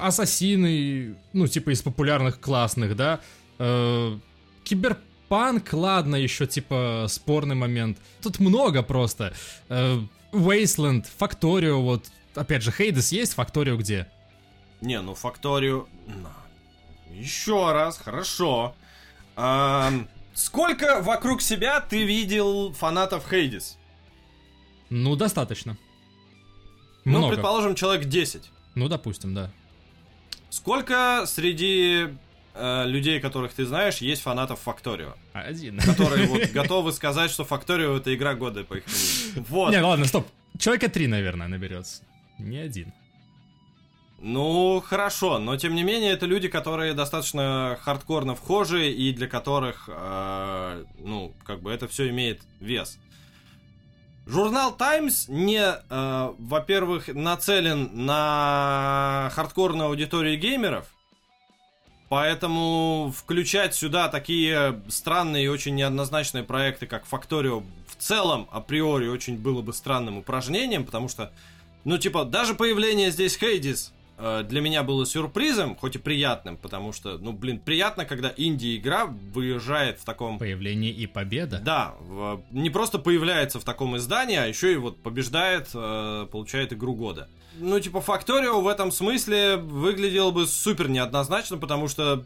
[0.00, 3.18] Ассасины, ну, типа, из популярных, классных, да.
[3.58, 4.16] Э,
[5.30, 7.98] Киберпанк, ладно, еще, типа, спорный момент.
[8.20, 9.32] Тут много просто.
[9.68, 9.98] Э,
[10.32, 14.08] Wasteland, Факторио, вот, опять же, Хейдес есть, Факторио где?
[14.80, 15.86] Не, ну Факторио...
[17.12, 18.74] Еще раз, хорошо.
[19.36, 19.92] А,
[20.34, 23.78] сколько вокруг себя ты видел фанатов Хейдис?
[24.90, 25.76] Ну, достаточно.
[27.04, 27.26] Ну, Много.
[27.26, 28.50] Ну, предположим, человек 10.
[28.74, 29.50] Ну, допустим, да.
[30.50, 32.08] Сколько среди
[32.54, 35.14] э, людей, которых ты знаешь, есть фанатов Факторио.
[35.32, 35.78] Один.
[35.78, 39.46] Которые вот готовы сказать, что Факторио это игра года, по их мнению.
[39.48, 39.70] Вот.
[39.70, 40.26] Не, ладно, стоп.
[40.58, 42.02] Человека три, наверное, наберется.
[42.38, 42.92] Не один.
[44.22, 49.88] Ну, хорошо, но тем не менее, это люди, которые достаточно хардкорно вхожи и для которых,
[49.88, 52.98] э, ну, как бы это все имеет вес.
[54.26, 60.86] Журнал Times не, э, во-первых, нацелен на хардкорную аудиторию геймеров,
[62.10, 69.38] Поэтому включать сюда такие странные и очень неоднозначные проекты, как Factorio, в целом, априори, очень
[69.38, 71.32] было бы странным упражнением, потому что,
[71.84, 76.92] ну, типа, даже появление здесь Хейдис э, для меня было сюрпризом, хоть и приятным, потому
[76.92, 80.40] что, ну, блин, приятно, когда инди-игра выезжает в таком...
[80.40, 81.60] Появление и победа.
[81.60, 82.42] Да, в...
[82.50, 87.28] не просто появляется в таком издании, а еще и вот побеждает, э, получает игру года
[87.60, 92.24] ну, типа, Факторио в этом смысле выглядел бы супер неоднозначно, потому что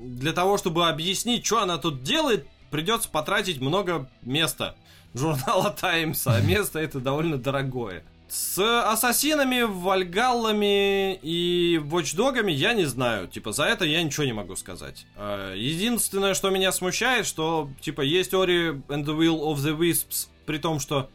[0.00, 4.74] для того, чтобы объяснить, что она тут делает, придется потратить много места
[5.14, 8.04] журнала Times, а место это довольно дорогое.
[8.28, 13.26] С ассасинами, вальгаллами и watchdogами я не знаю.
[13.26, 15.06] Типа, за это я ничего не могу сказать.
[15.16, 20.28] А, единственное, что меня смущает, что, типа, есть Ori and the Will of the Wisps,
[20.44, 21.08] при том, что,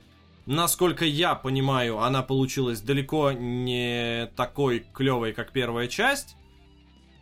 [0.46, 6.36] насколько я понимаю, она получилась далеко не такой клевой, как первая часть.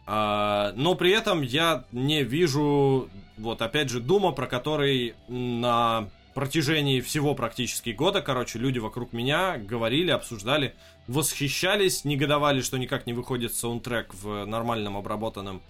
[0.07, 7.01] А, но при этом я не вижу, вот опять же, Дума, про который на протяжении
[7.01, 10.73] всего практически года, короче, люди вокруг меня говорили, обсуждали,
[11.07, 15.61] восхищались, негодовали, что никак не выходит саундтрек в нормальном обработанном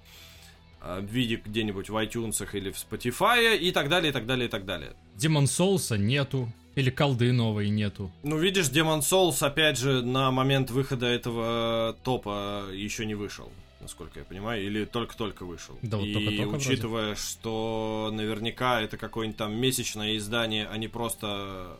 [0.81, 4.49] э, виде где-нибудь в iTunes или в Spotify и так далее, и так далее, и
[4.49, 4.91] так далее.
[5.17, 6.51] Demon Souls нету.
[6.75, 8.09] Или колды новой нету.
[8.23, 13.51] Ну, видишь, Demon Souls, опять же, на момент выхода этого топа еще не вышел
[13.81, 15.77] насколько я понимаю, или только-только вышел.
[15.81, 17.19] Да, вот и только-только учитывая, вроде.
[17.19, 21.77] что наверняка это какое-нибудь там месячное издание, а не просто...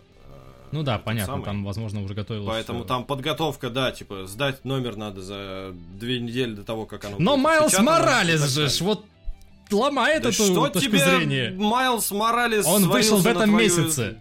[0.71, 1.45] Э, ну да, понятно, самый.
[1.45, 2.47] там, возможно, уже готовилось.
[2.47, 2.87] Поэтому все.
[2.87, 7.37] там подготовка, да, типа, сдать номер надо за две недели до того, как оно Но
[7.37, 9.05] Майлз Моралес же, вот
[9.71, 11.51] ломает да эту что точку тебе зрения.
[11.51, 13.57] Майлз Моралес Он вышел в этом твою...
[13.57, 14.17] месяце.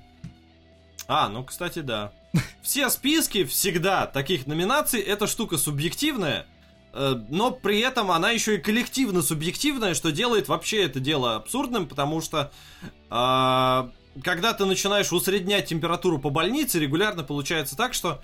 [1.09, 2.13] А, ну, кстати, да.
[2.63, 6.47] Все списки всегда таких номинаций, эта штука субъективная,
[6.93, 11.87] Э, но при этом она еще и коллективно субъективная, что делает вообще это дело абсурдным,
[11.87, 12.51] потому что
[13.11, 13.91] э,
[14.23, 18.21] когда ты начинаешь усреднять температуру по больнице, регулярно получается так, что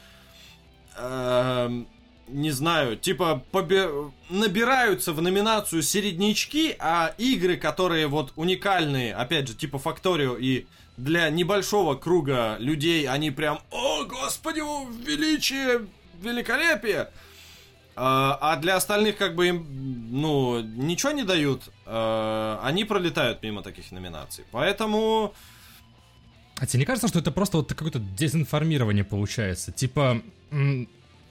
[0.96, 1.84] э,
[2.28, 9.54] не знаю, типа побе- набираются в номинацию середнячки, а игры, которые вот уникальные, опять же,
[9.54, 10.66] типа Факторио и
[10.96, 14.60] для небольшого круга людей, они прям, о, господи,
[15.04, 15.86] величие,
[16.20, 17.10] великолепие,
[17.94, 19.66] а, а для остальных как бы им,
[20.10, 21.62] ну, ничего не дают.
[21.84, 24.44] А, они пролетают мимо таких номинаций.
[24.50, 25.34] Поэтому...
[26.58, 29.72] А тебе не кажется, что это просто вот какое-то дезинформирование получается?
[29.72, 30.22] Типа,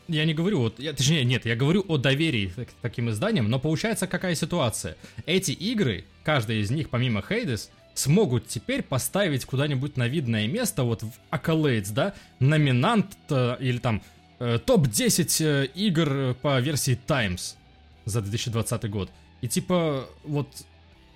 [0.08, 3.60] я не говорю, вот, я, точнее, нет, я говорю о доверии к таким изданиям, но
[3.60, 4.98] получается какая ситуация?
[5.26, 11.02] Эти игры, каждая из них, помимо Hades, смогут теперь поставить куда-нибудь на видное место, вот
[11.02, 14.04] в Accolades, да, номинант э, или там
[14.38, 17.58] Э, топ-10 э, игр по версии Times
[18.04, 19.10] за 2020 год.
[19.42, 20.48] И типа, вот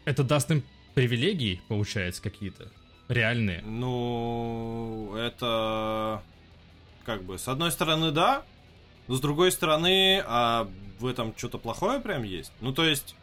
[0.05, 2.71] это даст им привилегии, получается, какие-то
[3.09, 3.61] реальные.
[3.63, 6.23] Ну, это
[7.03, 8.43] как бы, с одной стороны, да,
[9.07, 12.53] но с другой стороны, а в этом что-то плохое прям есть?
[12.61, 13.15] Ну, то есть...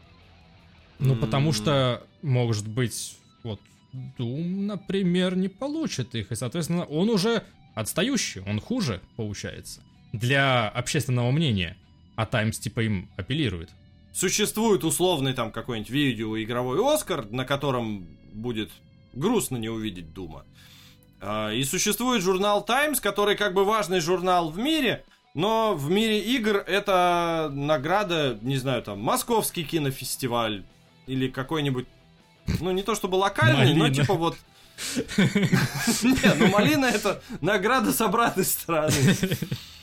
[0.98, 3.60] Ну, потому что, может быть, вот,
[4.18, 7.42] Doom, например, не получит их, и, соответственно, он уже
[7.74, 9.80] отстающий, он хуже, получается
[10.12, 11.76] для общественного мнения,
[12.14, 13.70] а Таймс типа им апеллирует.
[14.12, 18.70] Существует условный там какой-нибудь видеоигровой Оскар, на котором будет
[19.16, 20.44] грустно не увидеть Дума.
[21.20, 25.04] А, и существует журнал Times, который как бы важный журнал в мире,
[25.34, 30.64] но в мире игр это награда, не знаю, там, Московский кинофестиваль
[31.06, 31.86] или какой-нибудь,
[32.60, 34.36] ну не то чтобы локальный, но типа вот...
[35.06, 38.92] Не, ну Малина это награда с обратной стороны.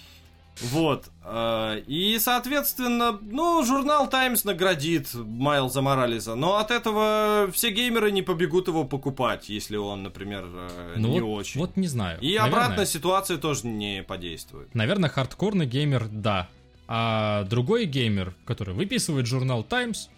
[0.62, 1.10] Вот.
[1.24, 8.22] Э, и, соответственно, ну, журнал Times наградит Майлза Морализа, но от этого все геймеры не
[8.22, 11.60] побегут его покупать, если он, например, э, ну не вот, очень.
[11.62, 12.20] Вот не знаю.
[12.22, 12.48] И Наверное...
[12.48, 14.74] обратная ситуация тоже не подействует.
[14.76, 16.50] Наверное, хардкорный геймер, да.
[16.88, 20.10] А другой геймер, который выписывает журнал Times,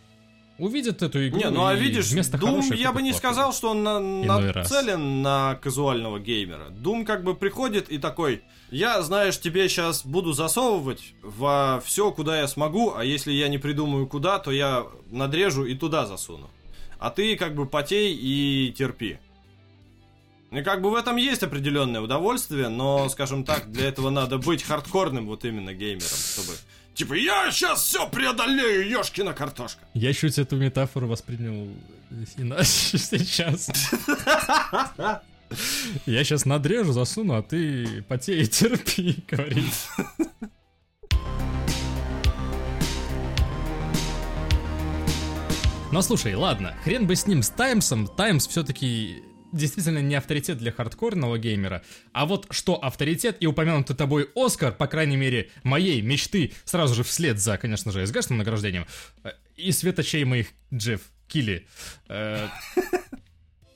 [0.58, 1.40] увидит эту игру.
[1.40, 5.56] Не, ну а видишь, вместо Doom я бы не сказал, что он на, нацелен на
[5.56, 6.70] казуального геймера.
[6.70, 12.40] Doom как бы приходит и такой, я, знаешь, тебе сейчас буду засовывать во все, куда
[12.40, 16.50] я смогу, а если я не придумаю куда, то я надрежу и туда засуну.
[17.00, 19.20] А ты как бы потей и терпи.
[20.52, 24.64] И как бы в этом есть определенное удовольствие, но, скажем так, для этого надо быть
[24.64, 26.54] хардкорным вот именно геймером, чтобы
[26.96, 29.86] Типа, я сейчас все преодолею, ешкина картошка.
[29.94, 31.68] Я чуть эту метафору воспринял
[32.38, 32.64] иначе
[32.98, 33.70] сейчас.
[36.06, 39.74] Я сейчас надрежу, засуну, а ты потей терпи, говорит.
[45.92, 48.08] Но слушай, ладно, хрен бы с ним, с Таймсом.
[48.08, 49.22] Таймс все-таки
[49.56, 51.82] действительно не авторитет для хардкорного геймера,
[52.12, 57.04] а вот что авторитет и упомянутый тобой Оскар, по крайней мере, моей мечты, сразу же
[57.04, 58.86] вслед за, конечно же, СГшным награждением,
[59.24, 61.66] э, и светочей моих Джефф Килли.
[62.10, 62.48] Э,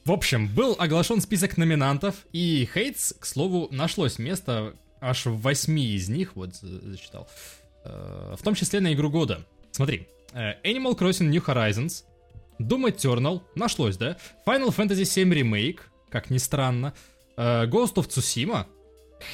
[0.05, 5.93] в общем, был оглашен список номинантов, и Хейтс, к слову, нашлось место аж в восьми
[5.93, 7.29] из них, вот зачитал,
[7.85, 9.45] э, в том числе на игру года.
[9.71, 12.03] Смотри, Animal Crossing New Horizons,
[12.59, 14.17] Doom Eternal, нашлось, да?
[14.45, 15.79] Final Fantasy VII Remake,
[16.09, 16.93] как ни странно.
[17.37, 18.65] Uh, Ghost of Tsushima,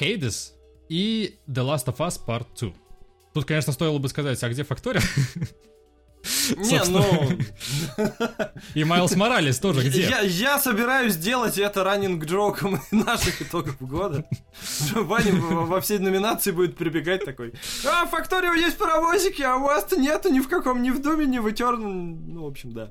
[0.00, 0.52] Hades,
[0.88, 2.72] и The Last of Us Part 2.
[3.34, 5.02] Тут, конечно, стоило бы сказать, а где Фактория?
[6.56, 7.38] Не, ну...
[8.74, 10.02] И Майлз Моралес тоже где?
[10.02, 14.24] Я, я собираюсь сделать это раннинг джоком наших итогов года.
[14.94, 17.54] Ваня во все номинации будет прибегать такой.
[17.86, 21.38] А, Факторио есть паровозики, а у вас-то нету ни в каком, ни в Думе, ни
[21.38, 22.34] в Этерн.
[22.34, 22.90] Ну, в общем, да.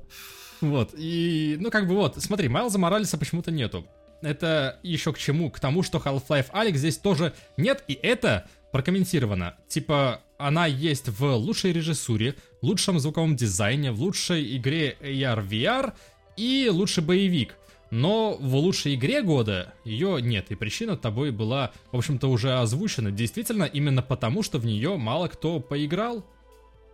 [0.60, 3.86] Вот, и, ну, как бы вот, смотри, Майлза Моралеса почему-то нету.
[4.22, 5.50] Это еще к чему?
[5.50, 9.56] К тому, что Half-Life Алекс здесь тоже нет, и это прокомментировано.
[9.68, 12.34] Типа, она есть в лучшей режиссуре,
[12.66, 15.94] лучшем звуковом дизайне, в лучшей игре AR-VR
[16.36, 17.56] и лучший боевик.
[17.90, 23.10] Но в лучшей игре года ее нет, и причина тобой была, в общем-то, уже озвучена.
[23.10, 26.24] Действительно, именно потому, что в нее мало кто поиграл.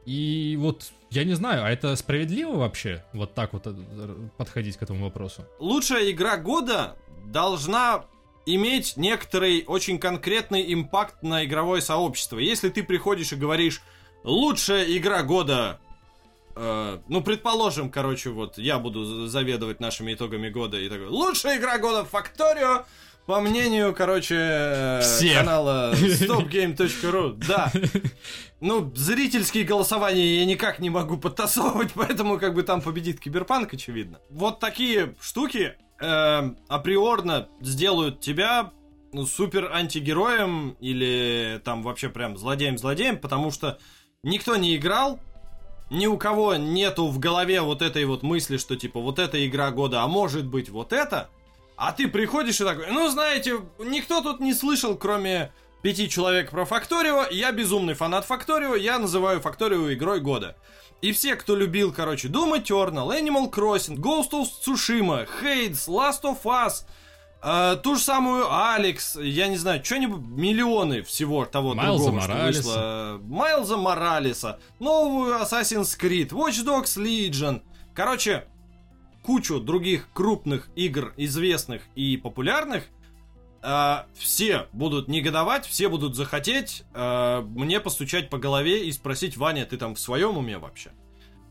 [0.05, 3.75] И вот, я не знаю, а это справедливо вообще, вот так вот э,
[4.37, 5.45] подходить к этому вопросу?
[5.61, 6.97] Лучшая игра года
[7.27, 8.05] должна
[8.45, 12.39] иметь некоторый очень конкретный импакт на игровое сообщество.
[12.39, 13.81] Если ты приходишь и говоришь,
[14.25, 15.81] лучшая игра года,
[16.57, 21.79] э, ну, предположим, короче, вот я буду заведовать нашими итогами года и такой, лучшая игра
[21.79, 22.85] года Факторио,
[23.27, 25.39] по мнению, короче, э, Всех.
[25.39, 27.71] канала stopgame.ru, да.
[28.61, 34.19] Ну, зрительские голосования я никак не могу подтасовывать, поэтому как бы там победит Киберпанк, очевидно.
[34.31, 38.73] Вот такие штуки э, априорно сделают тебя
[39.13, 43.79] ну, супер антигероем или там вообще прям злодеем-злодеем, потому что
[44.23, 45.19] никто не играл,
[45.91, 49.71] ни у кого нету в голове вот этой вот мысли, что типа вот эта игра
[49.71, 51.29] года, а может быть вот это,
[51.77, 55.53] а ты приходишь и такой, ну знаете, никто тут не слышал, кроме
[55.83, 60.57] пяти человек про Факторио, я безумный фанат Факторио, я называю Факторио игрой года.
[61.01, 66.45] И все, кто любил, короче, Doom Eternal, Animal Crossing, Ghost of Tsushima, Hades, Last of
[66.45, 66.85] Us,
[67.43, 72.33] э, ту же самую Алекс, я не знаю, что-нибудь, миллионы всего того Майлза другого, что
[72.33, 72.59] Моралеса.
[72.59, 73.21] вышло.
[73.25, 77.63] Майлза Моралеса, новую Assassin's Creed, Watch Dogs Legion.
[77.95, 78.47] Короче,
[79.23, 82.85] кучу других крупных игр, известных и популярных,
[83.63, 89.67] э, все будут негодовать, все будут захотеть э, мне постучать по голове и спросить, Ваня,
[89.67, 90.91] ты там в своем уме вообще?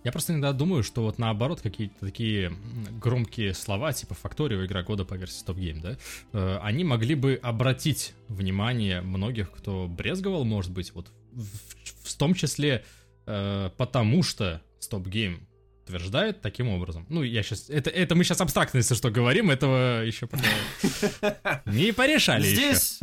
[0.03, 2.51] Я просто иногда думаю, что вот наоборот какие-то такие
[2.99, 5.97] громкие слова, типа Факторио, игра года по версии Top Game, да,
[6.33, 12.33] э, они могли бы обратить внимание многих, кто брезговал, может быть, вот в, в том
[12.33, 12.83] числе
[13.27, 15.41] э, потому, что Stop Game
[15.83, 17.05] утверждает таким образом.
[17.09, 17.69] Ну, я сейчас...
[17.69, 22.43] Это, это мы сейчас абстрактно, если что, говорим, этого еще пока не порешали.
[22.43, 22.99] Здесь,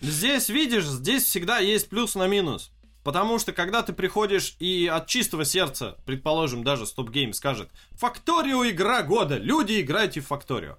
[0.00, 2.70] здесь, видишь, здесь всегда есть плюс на минус.
[3.08, 8.68] Потому что когда ты приходишь и от чистого сердца, предположим, даже Stop Game скажет «Факторио
[8.68, 10.76] игра года, люди играйте в Факторио».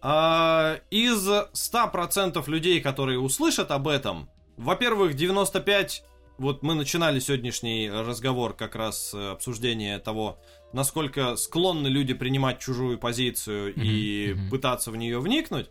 [0.00, 6.02] А, из 100% людей, которые услышат об этом, во-первых, 95
[6.38, 10.40] вот мы начинали сегодняшний разговор, как раз э, обсуждение того,
[10.72, 14.50] насколько склонны люди принимать чужую позицию и мгм.
[14.50, 15.70] пытаться в нее вникнуть.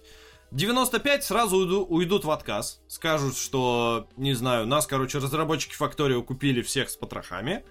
[0.51, 2.81] 95 сразу уйду- уйдут в отказ.
[2.87, 7.63] Скажут, что, не знаю, нас, короче, разработчики Факторио купили всех с потрохами.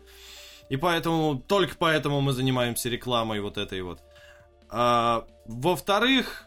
[0.70, 4.01] И поэтому, только поэтому мы занимаемся рекламой вот этой вот.
[4.70, 6.47] А, во-вторых,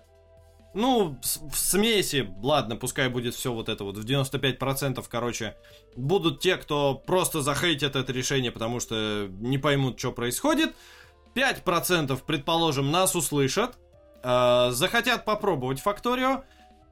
[0.73, 5.55] ну, в смеси, ладно, пускай будет все вот это вот, в 95%, короче,
[5.95, 10.73] будут те, кто просто захейтят это решение, потому что не поймут, что происходит.
[11.36, 13.77] 5%, предположим, нас услышат,
[14.24, 16.43] э, захотят попробовать Факторио,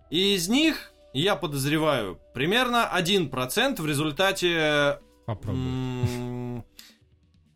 [0.09, 4.99] и из них, я подозреваю, примерно 1% в результате.
[5.53, 6.65] М,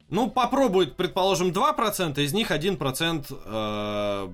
[0.10, 4.30] Ну, попробует, предположим, 2%, из них 1% э,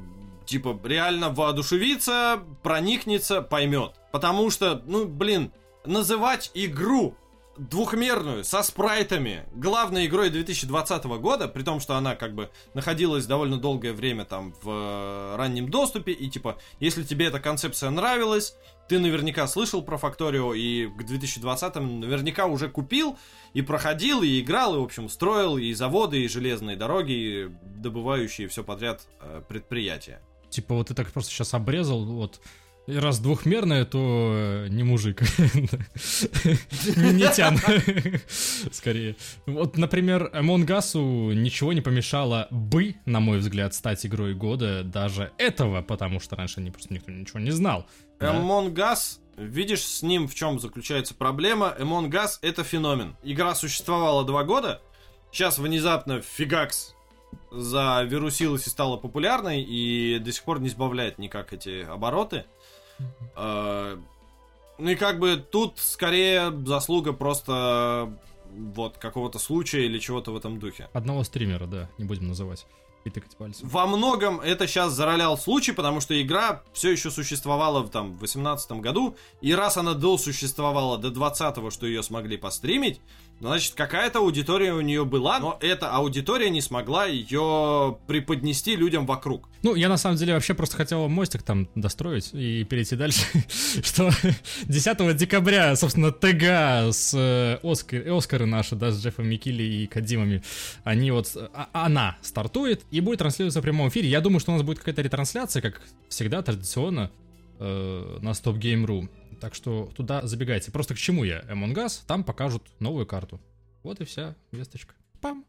[0.46, 3.94] типа реально воодушевится, проникнется, поймет.
[4.12, 5.52] Потому что, ну, блин,
[5.86, 7.16] называть игру
[7.70, 13.58] двухмерную, со спрайтами, главной игрой 2020 года, при том, что она как бы находилась довольно
[13.58, 18.56] долгое время там в э, раннем доступе, и типа, если тебе эта концепция нравилась,
[18.88, 23.18] ты наверняка слышал про Факторио, и к 2020 наверняка уже купил,
[23.54, 28.48] и проходил, и играл, и, в общем, строил и заводы, и железные дороги, и добывающие
[28.48, 30.22] все подряд э, предприятия.
[30.50, 32.42] Типа вот ты так просто сейчас обрезал, вот.
[32.88, 35.22] И раз двухмерное, то э, не мужик.
[36.98, 37.58] Не тян.
[38.72, 39.16] Скорее.
[39.46, 45.32] Вот, например, Among Us ничего не помешало бы, на мой взгляд, стать игрой года даже
[45.38, 47.86] этого, потому что раньше просто никто ничего не знал.
[48.20, 51.76] Among Us, видишь, с ним в чем заключается проблема?
[51.80, 53.16] Among Us это феномен.
[53.24, 54.82] Игра существовала два года,
[55.32, 56.96] сейчас внезапно фигакс
[57.52, 62.46] завирусилась и стала популярной, и до сих пор не сбавляет никак эти обороты.
[63.36, 63.98] Э,
[64.78, 68.12] Ну и как бы тут скорее заслуга просто
[68.52, 70.90] вот какого-то случая или чего-то в этом духе.
[70.94, 72.66] Одного стримера, да, не будем называть
[73.04, 73.68] и тыкать пальцем.
[73.68, 78.72] Во многом это сейчас заролял случай, потому что игра все еще существовала в там, 18
[78.74, 83.02] году, и раз она досуществовала до 20 что ее смогли постримить,
[83.42, 89.50] Значит, какая-то аудитория у нее была, но эта аудитория не смогла ее преподнести людям вокруг.
[89.64, 93.26] Ну, я на самом деле вообще просто хотел мостик там достроить и перейти дальше,
[93.84, 94.12] что
[94.66, 100.44] 10 декабря, собственно, ТГ с э, Оскар, Оскары наши, да, с Джеффом Микили и Кадимами,
[100.84, 104.08] они вот, а, она стартует и будет транслироваться в прямом эфире.
[104.08, 107.10] Я думаю, что у нас будет какая-то ретрансляция, как всегда, традиционно,
[107.58, 109.10] э, на StopGame.ru.
[109.42, 110.72] Так что туда забегайте.
[110.72, 111.40] Просто к чему я?
[111.50, 113.42] Among Us, там покажут новую карту.
[113.82, 114.94] Вот и вся весточка.
[115.20, 115.44] Пам!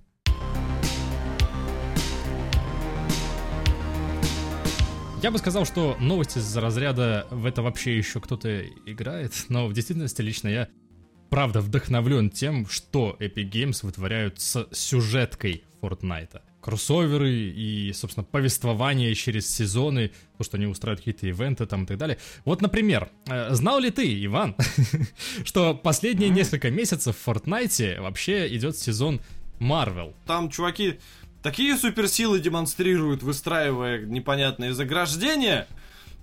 [5.23, 9.75] Я бы сказал, что новости из разряда в это вообще еще кто-то играет, но в
[9.75, 10.69] действительности лично я
[11.29, 19.53] правда вдохновлен тем, что Epic Games вытворяют с сюжеткой Fortnite кроссоверы и, собственно, повествование через
[19.53, 22.19] сезоны, то, что они устраивают какие-то ивенты там и так далее.
[22.45, 24.57] Вот, например, э, знал ли ты, Иван,
[25.45, 29.21] что последние несколько месяцев в Fortnite вообще идет сезон
[29.59, 30.15] Marvel?
[30.27, 31.01] Там чуваки
[31.43, 35.67] такие суперсилы демонстрируют, выстраивая непонятные заграждения,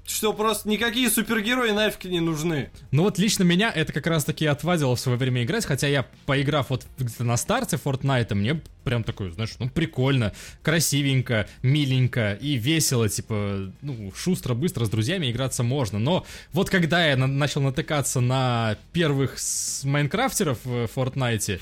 [0.09, 2.71] что просто никакие супергерои нафиг не нужны.
[2.91, 6.07] Ну вот лично меня это как раз таки отвадило в свое время играть, хотя я,
[6.25, 10.33] поиграв вот где-то на старте Fortnite, мне прям такой, знаешь, ну прикольно,
[10.63, 15.99] красивенько, миленько и весело, типа, ну, шустро, быстро с друзьями играться можно.
[15.99, 19.37] Но вот когда я на- начал натыкаться на первых
[19.83, 21.61] майнкрафтеров в Fortnite,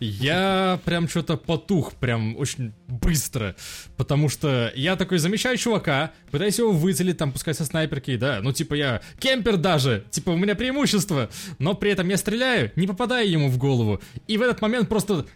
[0.00, 3.56] я прям что-то потух, прям очень быстро.
[3.96, 8.52] Потому что я такой замечаю чувака, пытаюсь его выцелить, там, пускай со снайперки, да, ну,
[8.52, 13.26] типа, я кемпер даже, типа, у меня преимущество, но при этом я стреляю, не попадая
[13.26, 14.00] ему в голову.
[14.28, 15.26] И в этот момент просто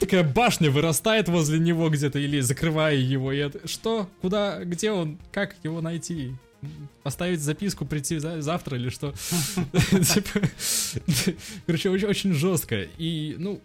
[0.00, 3.32] такая башня вырастает возле него где-то или закрывая его.
[3.32, 4.08] И это, что?
[4.20, 4.64] Куда?
[4.64, 5.18] Где он?
[5.30, 6.32] Как его найти?
[7.02, 9.12] Поставить записку, прийти за, завтра или что?
[9.72, 10.40] Типа,
[11.66, 12.86] короче, очень, жестко.
[12.98, 13.62] И, ну,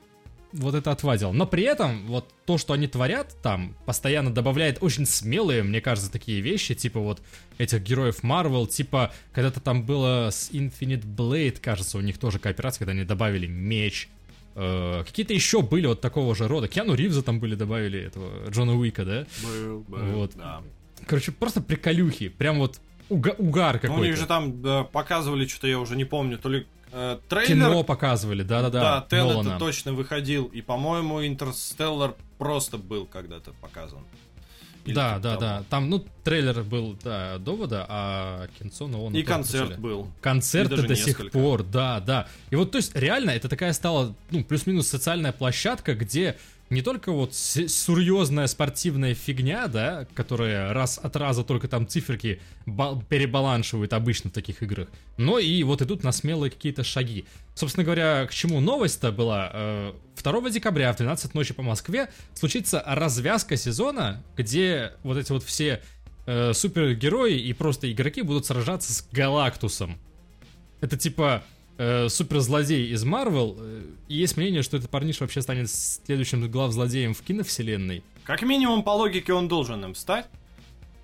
[0.53, 1.33] вот это отвадил.
[1.33, 6.09] Но при этом, вот то, что они творят там, постоянно добавляет очень смелые, мне кажется,
[6.09, 7.21] такие вещи, типа вот
[7.57, 12.79] этих героев Marvel, типа, когда-то там было с Infinite Blade, кажется, у них тоже кооперация,
[12.79, 14.07] когда они добавили меч,
[14.55, 16.67] Э, какие-то еще были вот такого же рода.
[16.67, 19.25] Киану Ривза там были, добавили этого Джона Уика, да?
[19.43, 20.31] Был, был, Вот.
[20.35, 20.61] да.
[21.05, 22.29] Короче, просто приколюхи.
[22.29, 22.79] Прям вот
[23.09, 24.01] уга- угар Ну, какой-то.
[24.01, 27.47] у них же там да, показывали, что-то я уже не помню, то ли э, трейлер.
[27.47, 29.05] Кино показывали, да-да-да.
[29.09, 29.49] Да, Нолана.
[29.49, 30.45] это точно выходил.
[30.45, 33.99] И, по-моему, Интерстеллар просто был когда-то показан.
[34.85, 35.41] Или Да, типа да, того.
[35.41, 35.63] да.
[35.69, 39.13] Там, ну, трейлер был, да, довода, а кинцо, ну, он...
[39.15, 40.07] И концерт был.
[40.21, 41.31] Концерты до сих несколько.
[41.37, 42.27] пор, да, да.
[42.51, 46.37] И вот, то есть, реально, это такая стала, ну, плюс-минус социальная площадка, где
[46.69, 53.01] не только вот серьезная спортивная фигня, да, которая раз от раза только там циферки ба-
[53.07, 54.87] перебаланшивают обычно в таких играх,
[55.17, 57.25] но и вот идут на смелые какие-то шаги.
[57.53, 59.51] Собственно говоря, к чему новость-то была?
[59.53, 59.93] Э,
[60.23, 65.83] 2 декабря в 12 ночи по Москве случится развязка сезона, где вот эти вот все
[66.25, 69.99] э, супергерои и просто игроки будут сражаться с Галактусом.
[70.81, 71.43] Это типа
[71.77, 73.55] э, суперзлодей из Марвел.
[73.59, 78.03] э, и есть мнение, что этот парниш вообще станет следующим главзлодеем в киновселенной.
[78.23, 80.25] Как минимум, по логике, он должен им стать.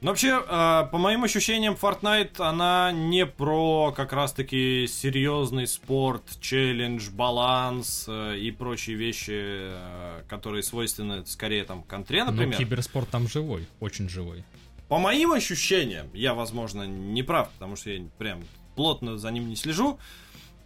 [0.01, 7.11] Но вообще, э, по моим ощущениям, Fortnite, она не про как раз-таки серьезный спорт, челлендж,
[7.11, 12.57] баланс э, и прочие вещи, э, которые свойственны скорее там контре, Но например.
[12.57, 14.43] киберспорт там живой, очень живой.
[14.87, 18.43] По моим ощущениям, я, возможно, не прав, потому что я прям
[18.75, 19.99] плотно за ним не слежу.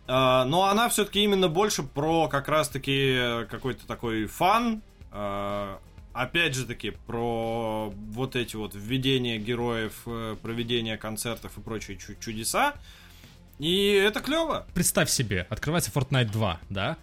[0.07, 4.81] А, Но она все-таки именно больше про как раз-таки какой-то такой фан.
[5.11, 5.79] а,
[6.13, 12.15] Опять же таки, про вот эти вот введения героев, э, проведение концертов и прочие чу-
[12.21, 12.73] чудеса.
[13.59, 14.65] И это клево.
[14.73, 16.95] Представь себе, открывается Fortnite 2, да?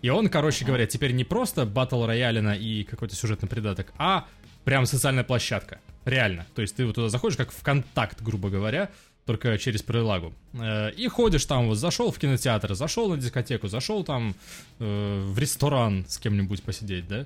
[0.00, 4.26] И он, короче говоря, теперь не просто батл роялина и какой-то сюжетный придаток, а
[4.64, 5.80] прям социальная площадка.
[6.06, 6.46] Реально.
[6.54, 8.90] То есть ты вот туда заходишь, как в контакт, грубо говоря,
[9.26, 10.32] только через прилагу.
[10.52, 14.34] Э, И ходишь там, вот зашел в кинотеатр, зашел на дискотеку, зашел там
[14.80, 17.24] э, в ресторан с кем-нибудь посидеть, да?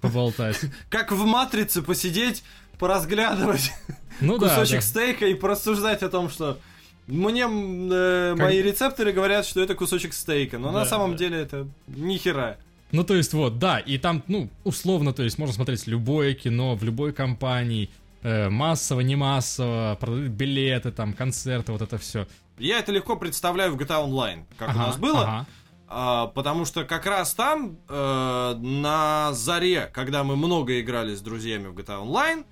[0.00, 0.60] Поболтать.
[0.88, 2.42] Как в «Матрице» посидеть,
[2.78, 3.72] поразглядывать
[4.20, 4.82] Ну да, кусочек да.
[4.82, 6.58] стейка и порассуждать о том, что
[7.06, 11.16] мне э, Как- мои рецепторы говорят, что это кусочек стейка, но на Да, самом да.
[11.18, 12.56] деле это ни хера.
[12.92, 16.74] Ну, то есть, вот, да, и там, ну, условно, то есть, можно смотреть любое кино
[16.74, 17.88] в любой компании,
[18.22, 22.26] массово, не массово, продают билеты, там, концерты, вот это все.
[22.58, 25.22] я это легко представляю в GTA Online, как ага, у нас было.
[25.22, 25.46] Ага.
[25.92, 31.66] А, потому что как раз там, э, на заре, когда мы много играли с друзьями
[31.66, 32.44] в GTA Online,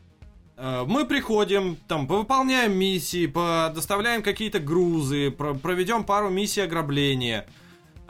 [0.56, 3.26] э, мы приходим, там, выполняем миссии,
[3.72, 7.46] доставляем какие-то грузы, про проведем пару миссий ограбления.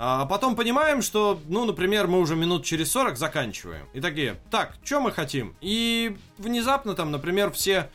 [0.01, 3.87] А потом понимаем, что, ну, например, мы уже минут через 40 заканчиваем.
[3.95, 5.57] И такие, так, что мы хотим?
[5.61, 7.91] И внезапно там, например, все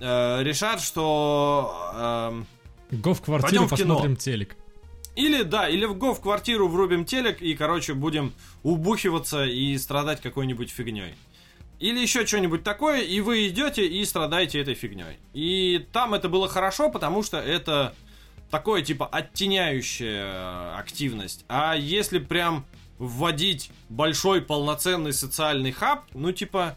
[0.00, 1.90] э, решат, что...
[1.94, 2.42] Э,
[2.90, 4.54] Го в квартиру, посмотрим телек.
[5.16, 10.20] Или, да, или в Го в квартиру врубим телек и, короче, будем убухиваться и страдать
[10.20, 11.14] какой-нибудь фигней.
[11.78, 15.16] Или еще что-нибудь такое, и вы идете и страдаете этой фигней.
[15.32, 17.94] И там это было хорошо, потому что это
[18.50, 21.44] такое типа оттеняющая э, активность.
[21.48, 22.66] А если прям
[22.98, 26.76] вводить большой полноценный социальный хаб, ну типа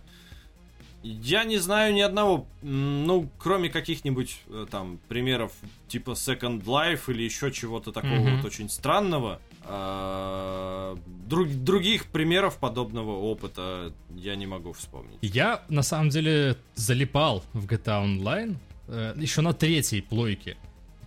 [1.04, 5.52] я не знаю ни одного, ну, кроме каких-нибудь э, там примеров
[5.90, 8.38] типа Second Life или еще чего-то такого mm-hmm.
[8.38, 9.42] вот очень странного.
[9.66, 10.98] А,
[11.28, 15.18] друг, других примеров подобного опыта я не могу вспомнить.
[15.22, 18.56] Я на самом деле залипал в GTA Online
[18.88, 20.56] э, еще на третьей плойке.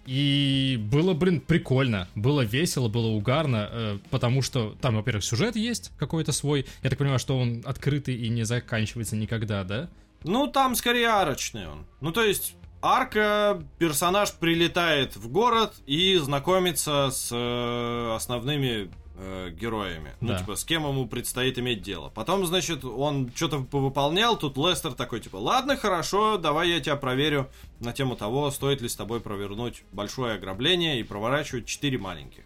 [0.07, 5.91] И было, блин, прикольно, было весело, было угарно, э, потому что там, во-первых, сюжет есть
[5.99, 6.67] какой-то свой.
[6.83, 9.89] Я так понимаю, что он открытый и не заканчивается никогда, да?
[10.23, 11.85] Ну, там скорее арочный он.
[12.01, 20.13] Ну, то есть, арка, персонаж прилетает в город и знакомится с э, основными э, героями.
[20.21, 20.35] Ну, да.
[20.35, 22.11] Ну, типа, с кем ему предстоит иметь дело.
[22.15, 27.49] Потом, значит, он что-то повыполнял, тут Лестер такой, типа, ладно, хорошо, давай я тебя проверю
[27.81, 32.45] на тему того, стоит ли с тобой провернуть большое ограбление и проворачивать четыре маленьких.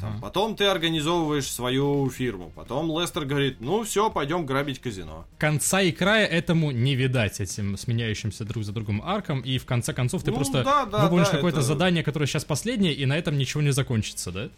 [0.00, 2.52] Там, потом ты организовываешь свою фирму.
[2.54, 5.26] Потом Лестер говорит, ну все, пойдем грабить казино.
[5.38, 9.40] Конца и края этому не видать, этим сменяющимся друг за другом аркам.
[9.40, 11.66] И в конце концов ты ну, просто да, да, выполнишь да, какое-то это...
[11.66, 14.48] задание, которое сейчас последнее, и на этом ничего не закончится, да?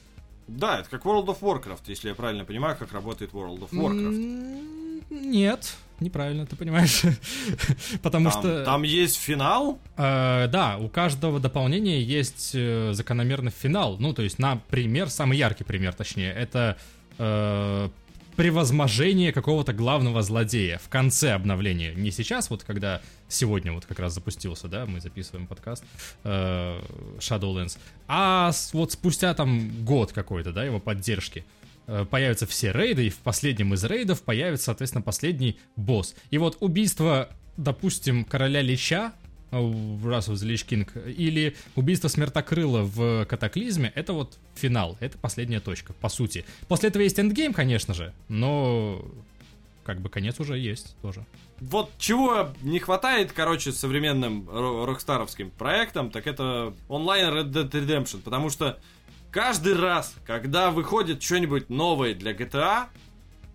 [0.49, 5.05] Да, это как World of Warcraft, если я правильно понимаю, как работает World of Warcraft.
[5.11, 7.03] Нет, неправильно, ты понимаешь.
[8.03, 8.65] Потому там, что...
[8.65, 9.79] Там есть финал?
[9.97, 13.97] Э, да, у каждого дополнения есть э, закономерный финал.
[13.99, 16.79] Ну, то есть, например, самый яркий пример, точнее, это
[17.19, 17.89] э,
[18.39, 21.93] превозможение какого-то главного злодея в конце обновления.
[21.93, 25.83] Не сейчас, вот когда сегодня вот как раз запустился, да, мы записываем подкаст
[26.23, 26.81] э,
[27.19, 31.45] Shadowlands, а вот спустя там год какой-то, да, его поддержки
[31.89, 36.15] э, появятся все рейды, и в последнем из рейдов появится, соответственно, последний босс.
[36.31, 38.63] И вот убийство, допустим, короля
[39.51, 45.61] Лича раз в Lich King, или убийство Смертокрыла в Катаклизме, это вот финал, это последняя
[45.61, 46.45] точка, по сути.
[46.69, 49.05] После этого есть эндгейм, конечно же, но
[49.85, 51.25] как бы конец уже есть тоже.
[51.61, 58.51] Вот чего не хватает, короче, современным рокстаровским проектам, так это онлайн Red Dead Redemption, потому
[58.51, 58.79] что
[59.31, 62.89] каждый раз, когда выходит что-нибудь новое для GTA,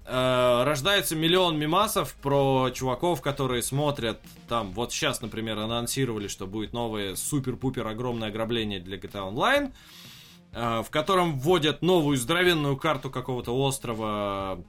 [0.05, 6.73] э, рождается миллион мимасов про чуваков, которые смотрят там, вот сейчас, например, анонсировали, что будет
[6.73, 9.73] новое супер-пупер огромное ограбление для GTA Online,
[10.51, 14.59] э, в котором вводят новую здоровенную карту какого-то острова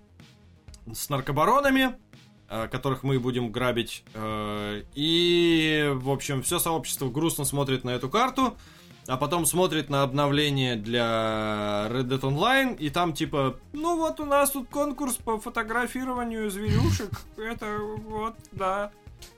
[0.92, 1.96] с наркобаронами,
[2.48, 4.04] э, которых мы будем грабить.
[4.14, 8.56] И, в общем, все сообщество грустно смотрит на эту карту
[9.06, 14.24] а потом смотрит на обновление для Red Dead Online, и там типа, ну вот у
[14.24, 18.90] нас тут конкурс по фотографированию зверюшек, это вот, да.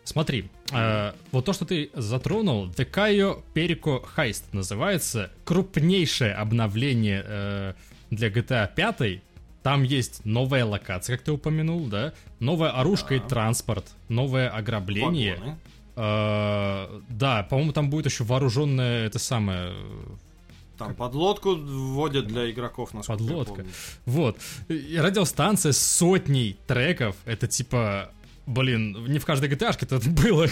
[0.04, 7.74] Смотри, э, вот то, что ты затронул, Декайо Перико Хайст называется, крупнейшее обновление э,
[8.10, 9.22] для GTA 5,
[9.62, 12.12] там есть новая локация, как ты упомянул, да?
[12.38, 13.16] Новая оружка да.
[13.16, 15.34] и транспорт, новое ограбление.
[15.34, 15.58] Вагоны.
[15.96, 19.74] Э, да, по-моему, там будет еще вооруженное это самое.
[20.76, 20.96] Там как...
[20.98, 23.66] подлодку вводят для игроков, насколько Подлодка.
[24.04, 24.38] Вот.
[24.68, 27.16] И радиостанция с сотней треков.
[27.24, 28.10] Это типа.
[28.46, 30.46] Блин, не в каждой GTA это было.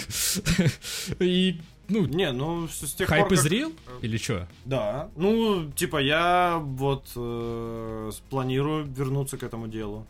[1.19, 3.39] И ну, не, ну с тех хайп пор, как...
[3.39, 3.71] изрел
[4.01, 4.47] или что?
[4.65, 10.07] Да, ну типа я вот э, планирую вернуться к этому делу.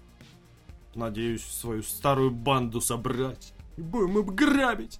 [0.95, 4.99] Надеюсь свою старую банду собрать и будем их грабить.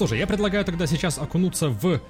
[0.00, 2.00] Слушай, я предлагаю тогда сейчас окунуться в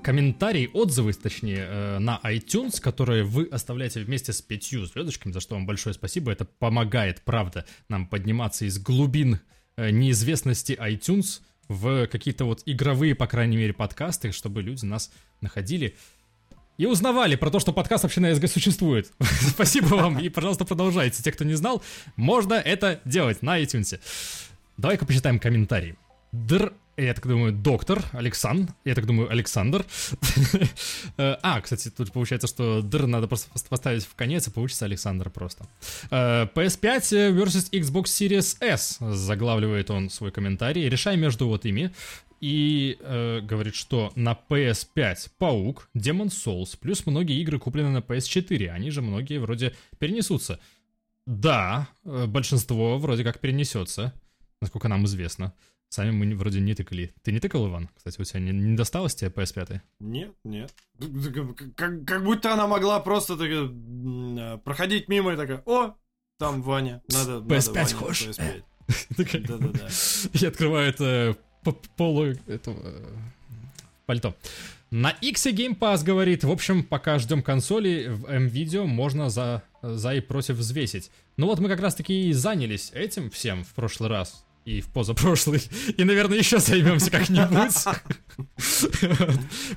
[0.00, 5.56] комментарии, отзывы, точнее, э, на iTunes, которые вы оставляете вместе с пятью звездочками, за что
[5.56, 6.30] вам большое спасибо.
[6.30, 9.40] Это помогает, правда, нам подниматься из глубин
[9.76, 15.96] э, неизвестности iTunes в какие-то вот игровые, по крайней мере, подкасты, чтобы люди нас находили
[16.78, 19.12] и узнавали про то, что подкаст вообще на SG существует.
[19.20, 21.22] Спасибо вам, и, пожалуйста, продолжайте.
[21.22, 21.82] Те, кто не знал,
[22.16, 23.98] можно это делать на iTunes.
[24.76, 25.96] Давай-ка почитаем комментарии.
[26.32, 28.74] Др я так думаю, доктор Александр.
[28.84, 29.86] Я так думаю, Александр.
[31.16, 35.64] а, кстати, тут получается, что др надо просто поставить в конец, и получится Александр просто.
[36.10, 38.98] PS5 versus Xbox Series S.
[39.00, 40.86] Заглавливает он свой комментарий.
[40.88, 41.92] Решай между вот ими.
[42.42, 48.68] И э, говорит, что на PS5 Паук, Demon Souls, плюс многие игры куплены на PS4.
[48.68, 50.58] Они же многие вроде перенесутся.
[51.24, 54.12] Да, большинство вроде как перенесется,
[54.60, 55.54] насколько нам известно.
[55.92, 57.14] Сами мы вроде не тыкали.
[57.22, 57.90] Ты не тыкал, Иван?
[57.94, 59.80] Кстати, у тебя не, не досталось тебе PS5?
[60.00, 60.74] Нет, нет.
[61.76, 65.94] Как, как будто она могла просто так, э, проходить мимо и такая, о,
[66.38, 67.40] там Ваня, надо...
[67.40, 68.36] PS5 надо хочешь?
[69.16, 69.88] Да-да-да.
[70.32, 71.34] И открывает э,
[71.96, 73.14] полу этого э,
[74.06, 74.34] пальто.
[74.90, 80.14] На X Game Pass говорит, в общем, пока ждем консоли, в M-видео можно за, за
[80.14, 81.10] и против взвесить.
[81.38, 84.88] Ну вот мы как раз таки и занялись этим всем в прошлый раз и в
[84.88, 85.62] позапрошлый,
[85.96, 87.74] и, наверное, еще займемся как-нибудь.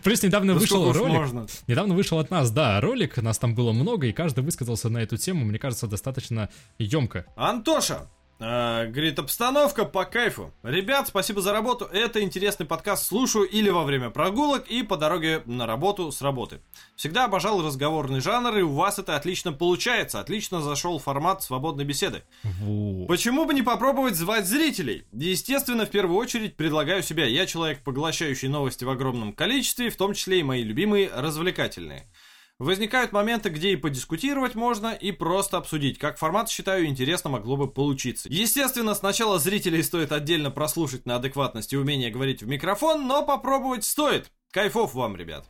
[0.03, 1.49] Плюс недавно вышел ролик.
[1.67, 5.17] Недавно вышел от нас, да, ролик, нас там было много, и каждый высказался на эту
[5.17, 7.25] тему, мне кажется, достаточно емко.
[7.35, 10.51] Антоша, а, говорит, обстановка по кайфу.
[10.61, 11.85] Ребят, спасибо за работу.
[11.85, 13.05] Это интересный подкаст.
[13.05, 16.59] Слушаю или во время прогулок, и по дороге на работу с работы.
[16.97, 20.19] Всегда обожал разговорный жанр, и у вас это отлично получается.
[20.19, 22.23] Отлично зашел формат свободной беседы.
[22.43, 23.07] Вот.
[23.07, 25.05] Почему бы не попробовать звать зрителей?
[25.13, 27.25] Естественно, в первую очередь предлагаю себя.
[27.25, 32.09] Я человек, поглощающий новости в огромном количестве, в том числе и мои любимые развлекательные.
[32.57, 35.99] Возникают моменты, где и подискутировать можно, и просто обсудить.
[35.99, 38.29] Как формат, считаю, интересно могло бы получиться.
[38.31, 43.83] Естественно, сначала зрителей стоит отдельно прослушать на адекватность и умение говорить в микрофон, но попробовать
[43.83, 44.31] стоит.
[44.53, 45.45] Кайфов вам, ребят.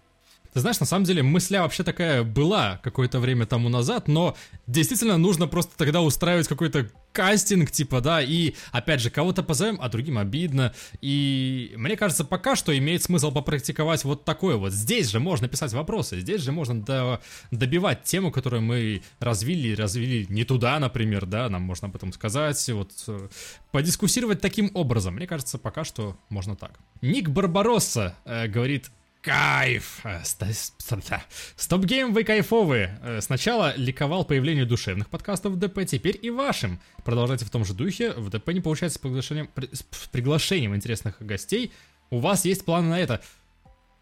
[0.55, 4.37] Ты знаешь, на самом деле мысля вообще такая была какое-то время тому назад, но
[4.67, 9.89] действительно нужно просто тогда устраивать какой-то кастинг, типа, да, и, опять же, кого-то позовем, а
[9.89, 14.71] другим обидно, и мне кажется, пока что имеет смысл попрактиковать вот такое вот.
[14.71, 20.25] Здесь же можно писать вопросы, здесь же можно до, добивать тему, которую мы развили, развили
[20.29, 23.27] не туда, например, да, нам можно об этом сказать, вот, э,
[23.73, 25.15] подискуссировать таким образом.
[25.15, 26.79] Мне кажется, пока что можно так.
[27.01, 28.89] Ник Барбаросса э, говорит,
[29.25, 30.01] Кайф!
[30.03, 32.99] Э, StopGame вы кайфовые.
[33.01, 36.79] Э, сначала ликовал появлению душевных подкастов в ДП, теперь и вашим.
[37.03, 38.11] Продолжайте в том же духе.
[38.11, 41.73] В ДП не получается с приглашением, с приглашением интересных гостей.
[42.11, 43.19] У вас есть планы на это?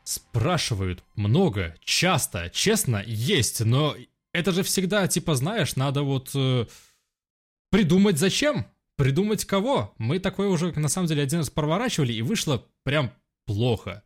[0.03, 3.95] Спрашивают много, часто, честно, есть, но
[4.33, 6.65] это же всегда, типа, знаешь, надо вот э,
[7.71, 8.65] придумать зачем,
[8.97, 9.93] придумать кого.
[9.97, 13.13] Мы такое уже, на самом деле, один раз проворачивали, и вышло прям
[13.45, 14.03] плохо.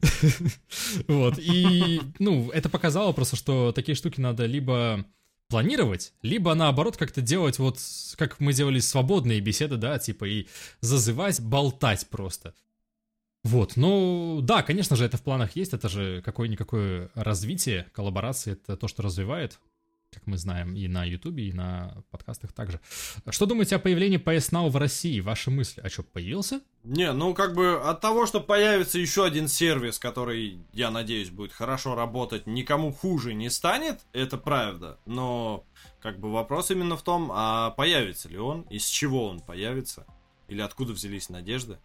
[1.08, 5.04] Вот, и, ну, это показало просто, что такие штуки надо либо
[5.48, 7.78] планировать, либо наоборот как-то делать вот,
[8.16, 10.46] как мы делали свободные беседы, да, типа и
[10.80, 12.54] зазывать, болтать просто.
[13.44, 18.76] Вот, ну, да, конечно же, это в планах есть, это же какое-никакое развитие, коллаборации, это
[18.76, 19.60] то, что развивает
[20.16, 22.80] как мы знаем, и на Ютубе, и на подкастах также.
[23.28, 25.20] Что думаете о появлении PS Now в России?
[25.20, 25.82] Ваши мысли?
[25.84, 26.62] А что, появился?
[26.84, 31.52] Не, ну как бы от того, что появится еще один сервис, который, я надеюсь, будет
[31.52, 34.98] хорошо работать, никому хуже не станет, это правда.
[35.04, 35.66] Но
[36.00, 40.06] как бы вопрос именно в том, а появится ли он, из чего он появится,
[40.48, 41.78] или откуда взялись надежды.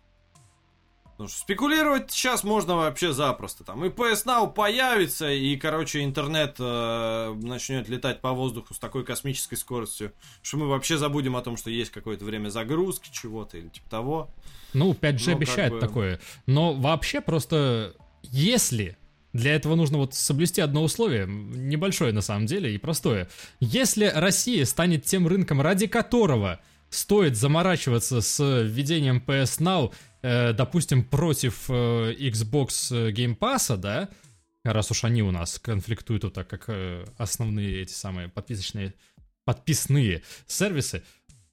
[1.21, 3.63] Потому что спекулировать сейчас можно вообще запросто.
[3.63, 9.05] Там и PS Now появится, и, короче, интернет э, начнет летать по воздуху с такой
[9.05, 13.67] космической скоростью, что мы вообще забудем о том, что есть какое-то время загрузки чего-то или
[13.67, 14.29] типа того.
[14.73, 15.79] Ну, 5G ну, обещает бы...
[15.79, 16.19] такое.
[16.47, 17.93] Но вообще просто,
[18.23, 18.97] если
[19.31, 23.29] для этого нужно вот соблюсти одно условие, небольшое на самом деле и простое.
[23.59, 26.61] Если Россия станет тем рынком, ради которого
[26.91, 34.09] стоит заморачиваться с введением PS Now, э, допустим, против э, Xbox э, Game Pass, да,
[34.63, 38.93] раз уж они у нас конфликтуют вот так, как э, основные эти самые подписочные,
[39.45, 41.03] подписные сервисы,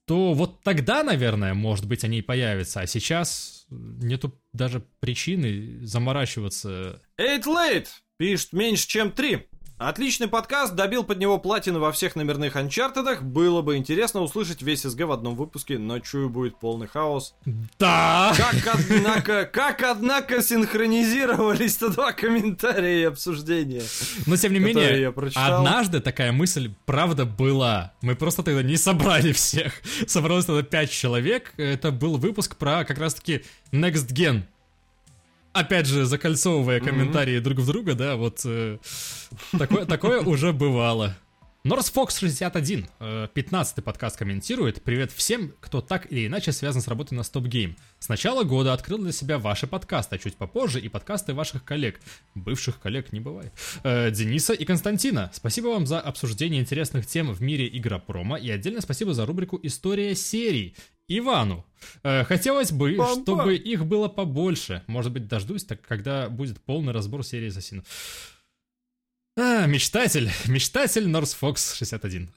[0.05, 7.01] то вот тогда, наверное, может быть, они и появятся, а сейчас нету даже причины заморачиваться.
[7.19, 7.87] Eight Late
[8.17, 9.47] пишет меньше, чем три.
[9.79, 13.23] Отличный подкаст, добил под него платину во всех номерных анчартедах.
[13.23, 17.33] Было бы интересно услышать весь СГ в одном выпуске, но чую, будет полный хаос.
[17.79, 18.33] Да!
[18.35, 23.83] Как, однако, как, однако, синхронизировались-то два комментария и обсуждения.
[24.25, 27.93] Но, тем не менее, однажды такая мысль, правда, была.
[28.01, 29.75] Мы просто тогда не собрали всех.
[30.07, 31.53] Собралось тогда пять человек.
[31.55, 34.43] Это был выпуск про как раз-таки Next Gen
[35.53, 37.41] опять же, закольцовывая комментарии mm-hmm.
[37.41, 38.77] друг в друга, да, вот э,
[39.57, 41.15] такое, такое уже бывало.
[41.65, 44.81] Норсфокс 61, 15-й подкаст комментирует.
[44.81, 47.75] Привет всем, кто так или иначе связан с работой на Stop Game.
[47.99, 51.99] С начала года открыл для себя ваши подкасты, а чуть попозже и подкасты ваших коллег.
[52.33, 53.51] Бывших коллег не бывает.
[53.83, 55.31] Э, Дениса и Константина.
[55.33, 60.15] Спасибо вам за обсуждение интересных тем в мире игропрома и отдельно спасибо за рубрику «История
[60.15, 60.77] серий».
[61.09, 61.65] Ивану.
[62.03, 63.21] Э, хотелось бы, Бомба.
[63.21, 64.83] чтобы их было побольше.
[64.87, 67.85] Может быть, дождусь, так когда будет полный разбор серии Ассасинов.
[69.37, 72.29] А, мечтатель, мечтатель Норс Фокс 61.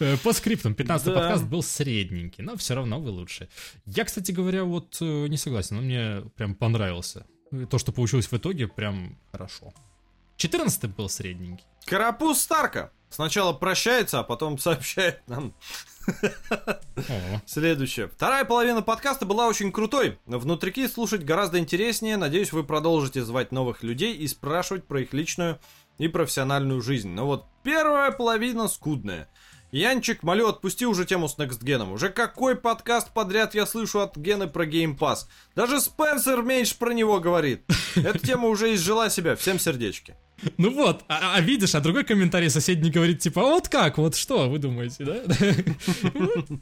[0.00, 1.12] Э, По скриптам, 15 Да.
[1.14, 3.48] подкаст был средненький, но все равно вы лучше.
[3.86, 7.26] Я, кстати говоря, вот э, не согласен, он мне прям понравился.
[7.70, 9.72] То, что получилось в итоге, прям хорошо.
[10.36, 11.64] 14 был средненький.
[11.86, 15.54] Карапуз Старка сначала прощается, а потом сообщает нам
[17.46, 18.08] следующее.
[18.08, 20.18] Вторая половина подкаста была очень крутой.
[20.26, 22.16] Внутрики слушать гораздо интереснее.
[22.16, 25.58] Надеюсь, вы продолжите звать новых людей и спрашивать про их личную
[25.98, 27.10] и профессиональную жизнь.
[27.10, 29.28] Но вот первая половина скудная.
[29.70, 31.92] Янчик, молю, отпусти уже тему с Next Gen.
[31.92, 35.26] Уже какой подкаст подряд я слышу от Гены про Game Pass?
[35.54, 37.62] Даже Спенсер меньше про него говорит.
[37.94, 39.36] Эта тема уже изжила себя.
[39.36, 40.16] Всем сердечки.
[40.56, 44.14] Ну вот, а, а видишь, а другой комментарий соседний говорит, типа, «А вот как, вот
[44.14, 45.22] что, вы думаете, да?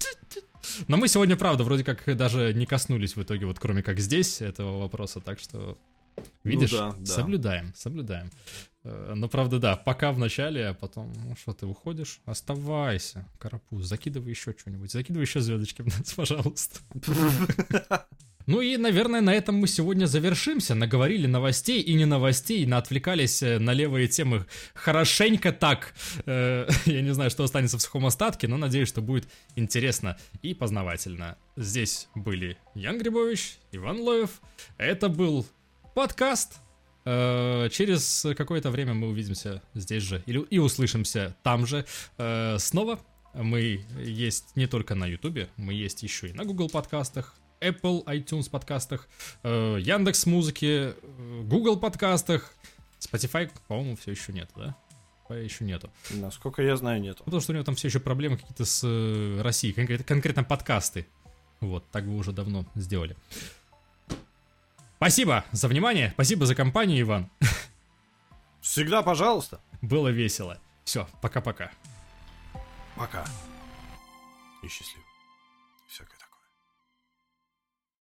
[0.89, 4.41] Но мы сегодня, правда, вроде как даже не коснулись в итоге, вот кроме как здесь,
[4.41, 5.77] этого вопроса, так что,
[6.45, 7.07] видишь, да, да.
[7.07, 8.31] соблюдаем, соблюдаем.
[8.85, 12.21] Э, Но правда, да, пока в начале, а потом, ну что, ты уходишь?
[12.25, 16.81] Оставайся, карапуз, закидывай еще что-нибудь, закидывай еще звездочки в нас, пожалуйста.
[18.47, 20.77] Ну и, наверное, на этом мы сегодня завершимся.
[20.77, 25.95] Наговорили новостей и не новостей, наотвлекались э, на левые темы хорошенько так.
[26.27, 30.55] Э, Я не знаю, что останется в сухом остатке, но надеюсь, что будет интересно и
[30.55, 31.37] познавательно.
[31.57, 34.41] Здесь были Ян Грибович, Иван Лоев.
[34.79, 35.45] Это был
[35.97, 36.61] подкаст.
[37.07, 41.87] Э, Через какое-то время мы увидимся здесь же или- и услышимся там же
[42.19, 42.99] Э, снова.
[43.33, 48.51] Мы есть не только на Ютубе, мы есть еще и на Google подкастах, Apple iTunes
[48.51, 49.09] подкастах,
[49.43, 50.93] э, Яндекс музыки,
[51.45, 52.53] Google подкастах,
[53.01, 54.77] Spotify, по-моему, все еще нет, да?
[55.35, 55.91] Еще нету.
[56.11, 57.25] Насколько я знаю, нету.
[57.25, 58.83] Потому что у него там все еще проблемы какие-то с
[59.43, 61.07] Россией, конкрет- конкретно подкасты.
[61.61, 63.17] Вот, так бы уже давно сделали.
[64.97, 67.31] Спасибо за внимание, спасибо за компанию, Иван.
[68.61, 69.61] Всегда пожалуйста.
[69.83, 70.59] Было весело.
[70.85, 71.71] Все, пока-пока.
[72.97, 73.25] Пока.
[74.63, 75.06] И счастливо.